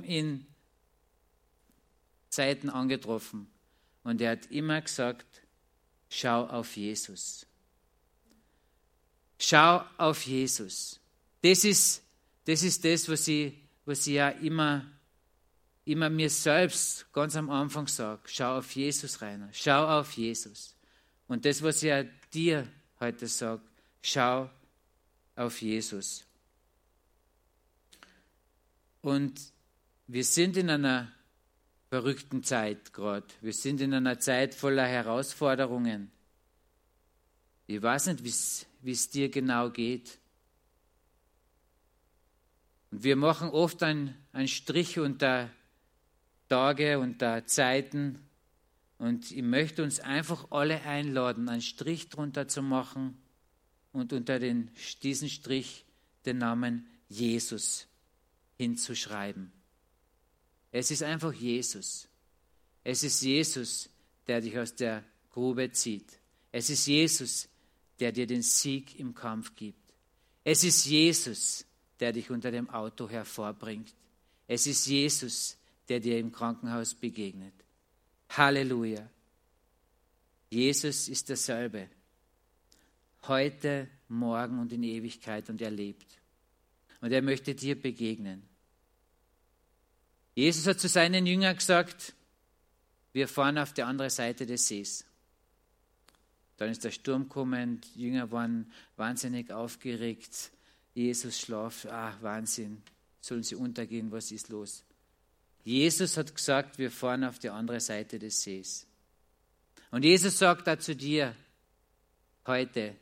in 0.03 0.45
Zeiten 2.29 2.69
angetroffen. 2.69 3.47
Und 4.03 4.21
er 4.21 4.31
hat 4.31 4.47
immer 4.47 4.81
gesagt, 4.81 5.41
schau 6.09 6.45
auf 6.47 6.75
Jesus. 6.75 7.45
Schau 9.39 9.83
auf 9.97 10.25
Jesus. 10.25 10.99
Das 11.41 11.63
ist 11.63 12.03
das, 12.49 12.63
ist 12.63 12.83
das 12.83 13.07
was, 13.07 13.27
ich, 13.27 13.53
was 13.85 14.07
ich 14.07 14.15
ja 14.15 14.29
immer, 14.29 14.83
immer 15.85 16.09
mir 16.09 16.29
selbst 16.29 17.11
ganz 17.13 17.35
am 17.35 17.49
Anfang 17.49 17.87
sage. 17.87 18.21
Schau 18.25 18.57
auf 18.57 18.75
Jesus, 18.75 19.21
Rainer. 19.21 19.49
Schau 19.51 19.99
auf 19.99 20.13
Jesus. 20.13 20.75
Und 21.27 21.45
das, 21.45 21.61
was 21.61 21.83
ich 21.83 21.89
ja 21.89 22.03
dir 22.33 22.67
heute 22.99 23.27
sage, 23.27 23.61
schau 24.01 24.49
auf 25.35 25.61
Jesus. 25.61 26.25
Und 29.01 29.39
wir 30.07 30.23
sind 30.23 30.57
in 30.57 30.71
einer 30.71 31.11
verrückten 31.89 32.43
Zeit 32.43 32.93
gerade. 32.93 33.27
Wir 33.41 33.53
sind 33.53 33.79
in 33.79 33.93
einer 33.93 34.19
Zeit 34.19 34.55
voller 34.55 34.87
Herausforderungen. 34.87 36.11
Ich 37.67 37.79
weiß 37.79 38.07
nicht, 38.07 38.23
wie 38.23 38.29
es 38.29 38.65
dir 38.81 39.29
genau 39.29 39.69
geht. 39.69 40.19
Und 42.91 43.03
wir 43.03 43.15
machen 43.15 43.49
oft 43.49 43.83
einen, 43.83 44.15
einen 44.31 44.47
Strich 44.47 44.99
unter 44.99 45.49
Tage, 46.47 46.99
unter 46.99 47.45
Zeiten. 47.45 48.27
Und 48.97 49.31
ich 49.31 49.43
möchte 49.43 49.83
uns 49.83 49.99
einfach 49.99 50.51
alle 50.51 50.81
einladen, 50.81 51.47
einen 51.49 51.61
Strich 51.61 52.09
drunter 52.09 52.47
zu 52.47 52.61
machen 52.61 53.17
und 53.91 54.13
unter 54.13 54.39
den, 54.39 54.71
diesen 55.03 55.29
Strich 55.29 55.85
den 56.25 56.39
Namen 56.39 56.87
Jesus 57.07 57.87
hinzuschreiben. 58.57 59.51
Es 60.71 60.91
ist 60.91 61.03
einfach 61.03 61.33
Jesus. 61.33 62.07
Es 62.83 63.03
ist 63.03 63.21
Jesus, 63.21 63.89
der 64.27 64.41
dich 64.41 64.57
aus 64.57 64.75
der 64.75 65.03
Grube 65.29 65.71
zieht. 65.71 66.19
Es 66.51 66.69
ist 66.69 66.85
Jesus, 66.85 67.47
der 67.99 68.11
dir 68.11 68.27
den 68.27 68.41
Sieg 68.41 68.99
im 68.99 69.13
Kampf 69.13 69.55
gibt. 69.55 69.93
Es 70.43 70.63
ist 70.63 70.85
Jesus, 70.85 71.65
der 71.99 72.13
dich 72.13 72.29
unter 72.31 72.51
dem 72.51 72.69
Auto 72.69 73.09
hervorbringt. 73.09 73.93
Es 74.47 74.65
ist 74.67 74.87
Jesus, 74.87 75.57
der 75.89 75.99
dir 75.99 76.17
im 76.17 76.31
Krankenhaus 76.31 76.93
begegnet. 76.93 77.53
Halleluja. 78.29 79.07
Jesus 80.49 81.07
ist 81.07 81.29
derselbe. 81.29 81.89
Heute, 83.27 83.87
morgen 84.07 84.59
und 84.59 84.71
in 84.71 84.83
Ewigkeit 84.83 85.49
und 85.49 85.61
er 85.61 85.71
lebt. 85.71 86.19
Und 87.01 87.11
er 87.11 87.21
möchte 87.21 87.53
dir 87.53 87.79
begegnen. 87.79 88.43
Jesus 90.35 90.65
hat 90.67 90.79
zu 90.79 90.87
seinen 90.87 91.25
Jüngern 91.25 91.55
gesagt, 91.55 92.13
wir 93.11 93.27
fahren 93.27 93.57
auf 93.57 93.73
die 93.73 93.83
andere 93.83 94.09
Seite 94.09 94.45
des 94.45 94.67
Sees. 94.67 95.05
Dann 96.59 96.69
ist 96.69 96.83
der 96.83 96.91
Sturm 96.91 97.23
gekommen, 97.23 97.79
die 97.79 98.01
Jünger 98.01 98.31
waren 98.33 98.69
wahnsinnig 98.97 99.49
aufgeregt. 99.49 100.51
Jesus 100.93 101.39
schlaft, 101.39 101.85
ah, 101.87 102.13
Wahnsinn, 102.19 102.81
sollen 103.21 103.43
sie 103.43 103.55
untergehen, 103.55 104.11
was 104.11 104.29
ist 104.31 104.49
los? 104.49 104.83
Jesus 105.63 106.17
hat 106.17 106.35
gesagt, 106.35 106.77
wir 106.77 106.91
fahren 106.91 107.23
auf 107.23 107.39
die 107.39 107.49
andere 107.49 107.79
Seite 107.79 108.19
des 108.19 108.41
Sees. 108.41 108.85
Und 109.89 110.03
Jesus 110.03 110.37
sagt 110.37 110.67
da 110.67 110.77
zu 110.77 110.97
dir 110.97 111.33
heute, 112.45 112.93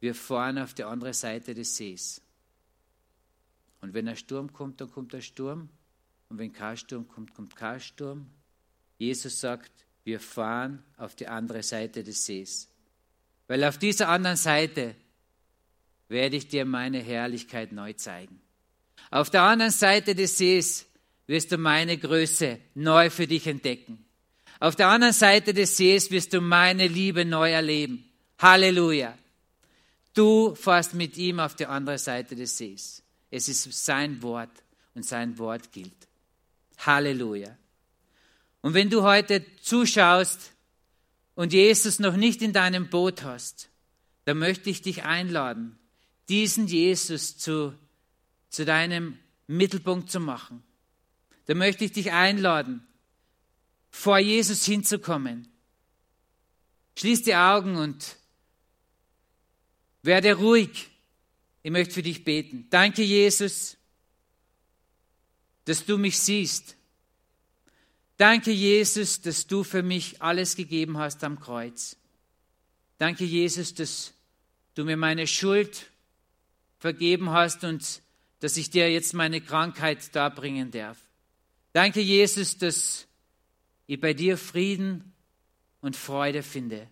wir 0.00 0.14
fahren 0.14 0.56
auf 0.56 0.72
die 0.72 0.84
andere 0.84 1.12
Seite 1.12 1.52
des 1.52 1.76
Sees. 1.76 2.22
Und 3.82 3.92
wenn 3.92 4.08
ein 4.08 4.16
Sturm 4.16 4.54
kommt, 4.54 4.80
dann 4.80 4.90
kommt 4.90 5.12
der 5.12 5.20
Sturm. 5.20 5.68
Und 6.30 6.38
wenn 6.38 6.54
kein 6.54 6.78
Sturm 6.78 7.06
kommt, 7.06 7.34
kommt 7.34 7.54
kein 7.54 7.80
Sturm. 7.80 8.30
Jesus 8.96 9.40
sagt, 9.40 9.85
wir 10.06 10.20
fahren 10.20 10.84
auf 10.98 11.16
die 11.16 11.26
andere 11.26 11.64
Seite 11.64 12.04
des 12.04 12.24
Sees. 12.24 12.68
Weil 13.48 13.64
auf 13.64 13.76
dieser 13.76 14.08
anderen 14.08 14.36
Seite 14.36 14.94
werde 16.08 16.36
ich 16.36 16.46
dir 16.46 16.64
meine 16.64 17.00
Herrlichkeit 17.00 17.72
neu 17.72 17.92
zeigen. 17.92 18.40
Auf 19.10 19.30
der 19.30 19.42
anderen 19.42 19.72
Seite 19.72 20.14
des 20.14 20.38
Sees 20.38 20.86
wirst 21.26 21.50
du 21.50 21.58
meine 21.58 21.98
Größe 21.98 22.60
neu 22.74 23.10
für 23.10 23.26
dich 23.26 23.48
entdecken. 23.48 24.04
Auf 24.60 24.76
der 24.76 24.86
anderen 24.86 25.12
Seite 25.12 25.52
des 25.52 25.76
Sees 25.76 26.12
wirst 26.12 26.32
du 26.32 26.40
meine 26.40 26.86
Liebe 26.86 27.24
neu 27.24 27.50
erleben. 27.50 28.08
Halleluja. 28.38 29.12
Du 30.14 30.54
fährst 30.54 30.94
mit 30.94 31.16
ihm 31.16 31.40
auf 31.40 31.56
die 31.56 31.66
andere 31.66 31.98
Seite 31.98 32.36
des 32.36 32.56
Sees. 32.56 33.02
Es 33.28 33.48
ist 33.48 33.84
sein 33.84 34.22
Wort 34.22 34.62
und 34.94 35.04
sein 35.04 35.36
Wort 35.36 35.72
gilt. 35.72 36.06
Halleluja. 36.78 37.56
Und 38.66 38.74
wenn 38.74 38.90
du 38.90 39.04
heute 39.04 39.46
zuschaust 39.60 40.50
und 41.36 41.52
Jesus 41.52 42.00
noch 42.00 42.16
nicht 42.16 42.42
in 42.42 42.52
deinem 42.52 42.90
Boot 42.90 43.22
hast, 43.22 43.70
dann 44.24 44.38
möchte 44.38 44.70
ich 44.70 44.82
dich 44.82 45.04
einladen, 45.04 45.78
diesen 46.28 46.66
Jesus 46.66 47.38
zu, 47.38 47.78
zu 48.48 48.64
deinem 48.64 49.20
Mittelpunkt 49.46 50.10
zu 50.10 50.18
machen. 50.18 50.64
Dann 51.44 51.58
möchte 51.58 51.84
ich 51.84 51.92
dich 51.92 52.10
einladen, 52.10 52.84
vor 53.88 54.18
Jesus 54.18 54.64
hinzukommen. 54.64 55.46
Schließ 56.98 57.22
die 57.22 57.36
Augen 57.36 57.76
und 57.76 58.16
werde 60.02 60.34
ruhig. 60.34 60.90
Ich 61.62 61.70
möchte 61.70 61.94
für 61.94 62.02
dich 62.02 62.24
beten. 62.24 62.66
Danke, 62.70 63.04
Jesus, 63.04 63.76
dass 65.66 65.86
du 65.86 65.98
mich 65.98 66.18
siehst. 66.18 66.75
Danke, 68.16 68.50
Jesus, 68.50 69.20
dass 69.20 69.46
du 69.46 69.62
für 69.62 69.82
mich 69.82 70.22
alles 70.22 70.56
gegeben 70.56 70.98
hast 70.98 71.22
am 71.22 71.38
Kreuz. 71.38 71.96
Danke, 72.98 73.24
Jesus, 73.24 73.74
dass 73.74 74.14
du 74.74 74.84
mir 74.84 74.96
meine 74.96 75.26
Schuld 75.26 75.90
vergeben 76.78 77.30
hast 77.30 77.64
und 77.64 78.00
dass 78.40 78.56
ich 78.56 78.70
dir 78.70 78.90
jetzt 78.90 79.12
meine 79.12 79.40
Krankheit 79.40 80.14
darbringen 80.14 80.70
darf. 80.70 80.98
Danke, 81.72 82.00
Jesus, 82.00 82.56
dass 82.56 83.06
ich 83.86 84.00
bei 84.00 84.14
dir 84.14 84.38
Frieden 84.38 85.12
und 85.80 85.94
Freude 85.94 86.42
finde. 86.42 86.88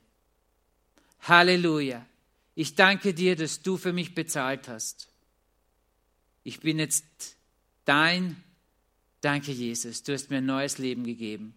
Halleluja. 1.23 2.05
Ich 2.55 2.75
danke 2.75 3.15
dir, 3.15 3.35
dass 3.35 3.63
du 3.63 3.77
für 3.77 3.93
mich 3.93 4.15
bezahlt 4.15 4.69
hast. 4.69 5.09
Ich 6.43 6.61
bin 6.61 6.79
jetzt 6.79 7.05
dein. 7.85 8.43
Danke, 9.25 9.53
Jesus. 9.53 10.03
Du 10.03 10.13
hast 10.13 10.29
mir 10.29 10.37
ein 10.37 10.45
neues 10.45 10.77
Leben 10.77 11.03
gegeben. 11.03 11.55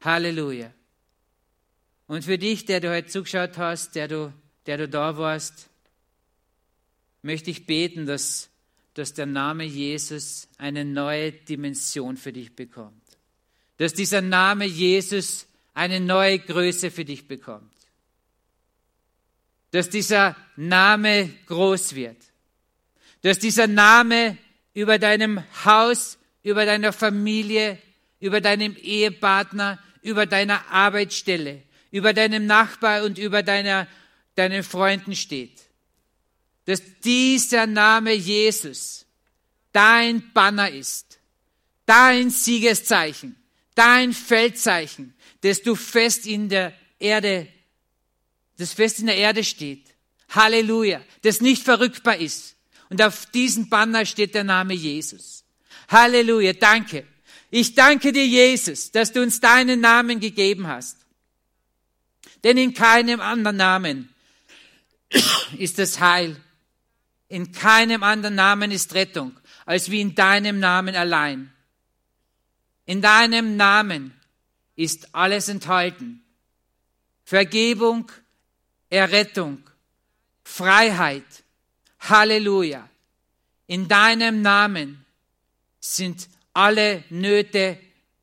Halleluja. 0.00 0.74
Und 2.08 2.24
für 2.24 2.38
dich, 2.38 2.64
der 2.64 2.80
du 2.80 2.90
heute 2.90 3.06
zugeschaut 3.06 3.56
hast, 3.56 3.94
der 3.94 4.08
du, 4.08 4.32
der 4.66 4.78
du 4.78 4.88
da 4.88 5.16
warst, 5.16 5.68
möchte 7.22 7.52
ich 7.52 7.66
beten, 7.66 8.04
dass, 8.04 8.50
dass 8.94 9.14
der 9.14 9.26
Name 9.26 9.62
Jesus 9.62 10.48
eine 10.58 10.84
neue 10.84 11.30
Dimension 11.30 12.16
für 12.16 12.32
dich 12.32 12.56
bekommt. 12.56 13.00
Dass 13.76 13.94
dieser 13.94 14.20
Name 14.20 14.64
Jesus 14.64 15.46
eine 15.72 16.00
neue 16.00 16.40
Größe 16.40 16.90
für 16.90 17.04
dich 17.04 17.28
bekommt. 17.28 17.72
Dass 19.70 19.88
dieser 19.88 20.34
Name 20.56 21.30
groß 21.46 21.94
wird. 21.94 22.20
Dass 23.22 23.38
dieser 23.38 23.68
Name 23.68 24.36
über 24.78 24.98
deinem 24.98 25.42
Haus, 25.64 26.18
über 26.42 26.64
deiner 26.66 26.92
Familie, 26.92 27.78
über 28.20 28.40
deinem 28.40 28.76
Ehepartner, 28.76 29.78
über 30.02 30.26
deiner 30.26 30.66
Arbeitsstelle, 30.70 31.62
über 31.90 32.12
deinem 32.12 32.46
Nachbar 32.46 33.04
und 33.04 33.18
über 33.18 33.42
deiner, 33.42 33.86
deinen 34.34 34.62
Freunden 34.62 35.14
steht 35.14 35.68
dass 36.68 36.82
dieser 37.02 37.66
Name 37.66 38.12
Jesus 38.12 39.06
dein 39.72 40.34
Banner 40.34 40.70
ist, 40.70 41.18
dein 41.86 42.28
Siegeszeichen, 42.28 43.36
dein 43.74 44.12
Feldzeichen, 44.12 45.14
das 45.40 45.62
du 45.62 45.74
fest 45.74 46.26
in 46.26 46.50
der 46.50 46.74
Erde, 46.98 47.48
das 48.58 48.74
fest 48.74 48.98
in 48.98 49.06
der 49.06 49.16
Erde 49.16 49.44
steht. 49.44 49.94
Halleluja, 50.28 51.02
das 51.22 51.40
nicht 51.40 51.62
verrückbar 51.62 52.18
ist. 52.18 52.54
Und 52.90 53.02
auf 53.02 53.26
diesem 53.26 53.68
Banner 53.68 54.06
steht 54.06 54.34
der 54.34 54.44
Name 54.44 54.74
Jesus. 54.74 55.44
Halleluja, 55.88 56.52
danke. 56.54 57.06
Ich 57.50 57.74
danke 57.74 58.12
dir, 58.12 58.26
Jesus, 58.26 58.90
dass 58.90 59.12
du 59.12 59.22
uns 59.22 59.40
deinen 59.40 59.80
Namen 59.80 60.20
gegeben 60.20 60.66
hast. 60.66 60.98
Denn 62.44 62.56
in 62.56 62.74
keinem 62.74 63.20
anderen 63.20 63.56
Namen 63.56 64.14
ist 65.58 65.78
das 65.78 66.00
Heil. 66.00 66.36
In 67.28 67.52
keinem 67.52 68.02
anderen 68.02 68.34
Namen 68.34 68.70
ist 68.70 68.94
Rettung, 68.94 69.38
als 69.66 69.90
wie 69.90 70.00
in 70.00 70.14
deinem 70.14 70.60
Namen 70.60 70.94
allein. 70.94 71.52
In 72.86 73.02
deinem 73.02 73.56
Namen 73.56 74.18
ist 74.76 75.14
alles 75.14 75.48
enthalten. 75.48 76.22
Vergebung, 77.24 78.10
Errettung, 78.88 79.62
Freiheit. 80.42 81.24
Halleluja. 82.00 82.88
In 83.66 83.88
deinem 83.88 84.42
Namen 84.42 85.04
sind 85.80 86.28
alle 86.52 87.04
Nöte, 87.10 87.78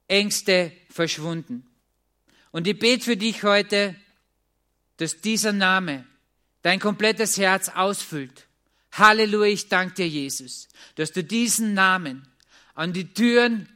Ängste 0.07 0.71
verschwunden. 0.89 1.65
Und 2.51 2.67
ich 2.67 2.77
bete 2.79 3.03
für 3.03 3.17
dich 3.17 3.43
heute, 3.43 3.95
dass 4.97 5.21
dieser 5.21 5.51
Name 5.51 6.05
dein 6.61 6.79
komplettes 6.79 7.37
Herz 7.37 7.69
ausfüllt. 7.69 8.47
Halleluja, 8.93 9.51
ich 9.51 9.67
danke 9.67 9.95
dir, 9.95 10.07
Jesus, 10.07 10.67
dass 10.95 11.11
du 11.11 11.23
diesen 11.23 11.73
Namen 11.73 12.27
an 12.75 12.93
die 12.93 13.13
Türen, 13.13 13.69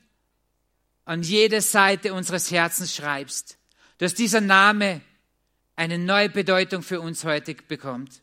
an 1.05 1.23
jede 1.23 1.61
Seite 1.61 2.13
unseres 2.13 2.51
Herzens 2.51 2.95
schreibst, 2.95 3.57
dass 3.97 4.13
dieser 4.13 4.41
Name 4.41 5.01
eine 5.75 5.97
neue 5.97 6.29
Bedeutung 6.29 6.83
für 6.83 7.01
uns 7.01 7.23
heute 7.23 7.55
bekommt. 7.55 8.21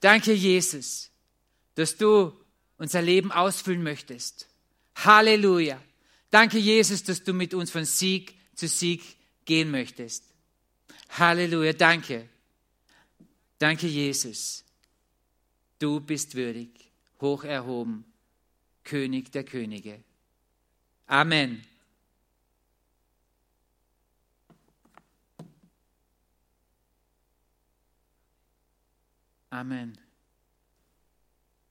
Danke, 0.00 0.32
Jesus, 0.32 1.10
dass 1.74 1.96
du 1.96 2.32
unser 2.78 3.02
Leben 3.02 3.30
ausfüllen 3.30 3.82
möchtest. 3.82 4.48
Halleluja. 4.96 5.80
Danke, 6.30 6.58
Jesus, 6.58 7.02
dass 7.04 7.22
du 7.22 7.32
mit 7.32 7.54
uns 7.54 7.70
von 7.70 7.84
Sieg 7.84 8.34
zu 8.54 8.68
Sieg 8.68 9.02
gehen 9.44 9.70
möchtest. 9.70 10.24
Halleluja. 11.10 11.72
Danke. 11.72 12.28
Danke, 13.58 13.86
Jesus. 13.86 14.64
Du 15.78 16.00
bist 16.00 16.34
würdig, 16.34 16.92
hoch 17.20 17.44
erhoben, 17.44 18.04
König 18.84 19.32
der 19.32 19.44
Könige. 19.44 20.02
Amen. 21.06 21.64
Amen. 29.50 29.98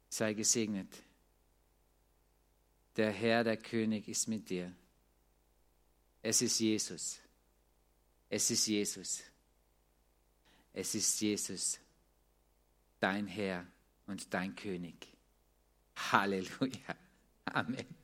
Sei 0.10 0.34
gesegnet. 0.34 1.04
Der 2.96 3.12
Herr, 3.12 3.44
der 3.44 3.58
König 3.58 4.08
ist 4.08 4.28
mit 4.28 4.50
dir. 4.50 4.74
Es 6.22 6.42
ist 6.42 6.60
Jesus. 6.60 7.20
Es 8.30 8.52
ist 8.52 8.68
Jesus. 8.68 9.24
Es 10.74 10.96
ist 10.96 11.20
Jesus, 11.20 11.80
dein 13.00 13.28
Herr 13.28 13.66
und 14.06 14.34
dein 14.34 14.56
König. 14.56 15.08
Halleluja. 15.96 16.96
Amen. 17.46 17.99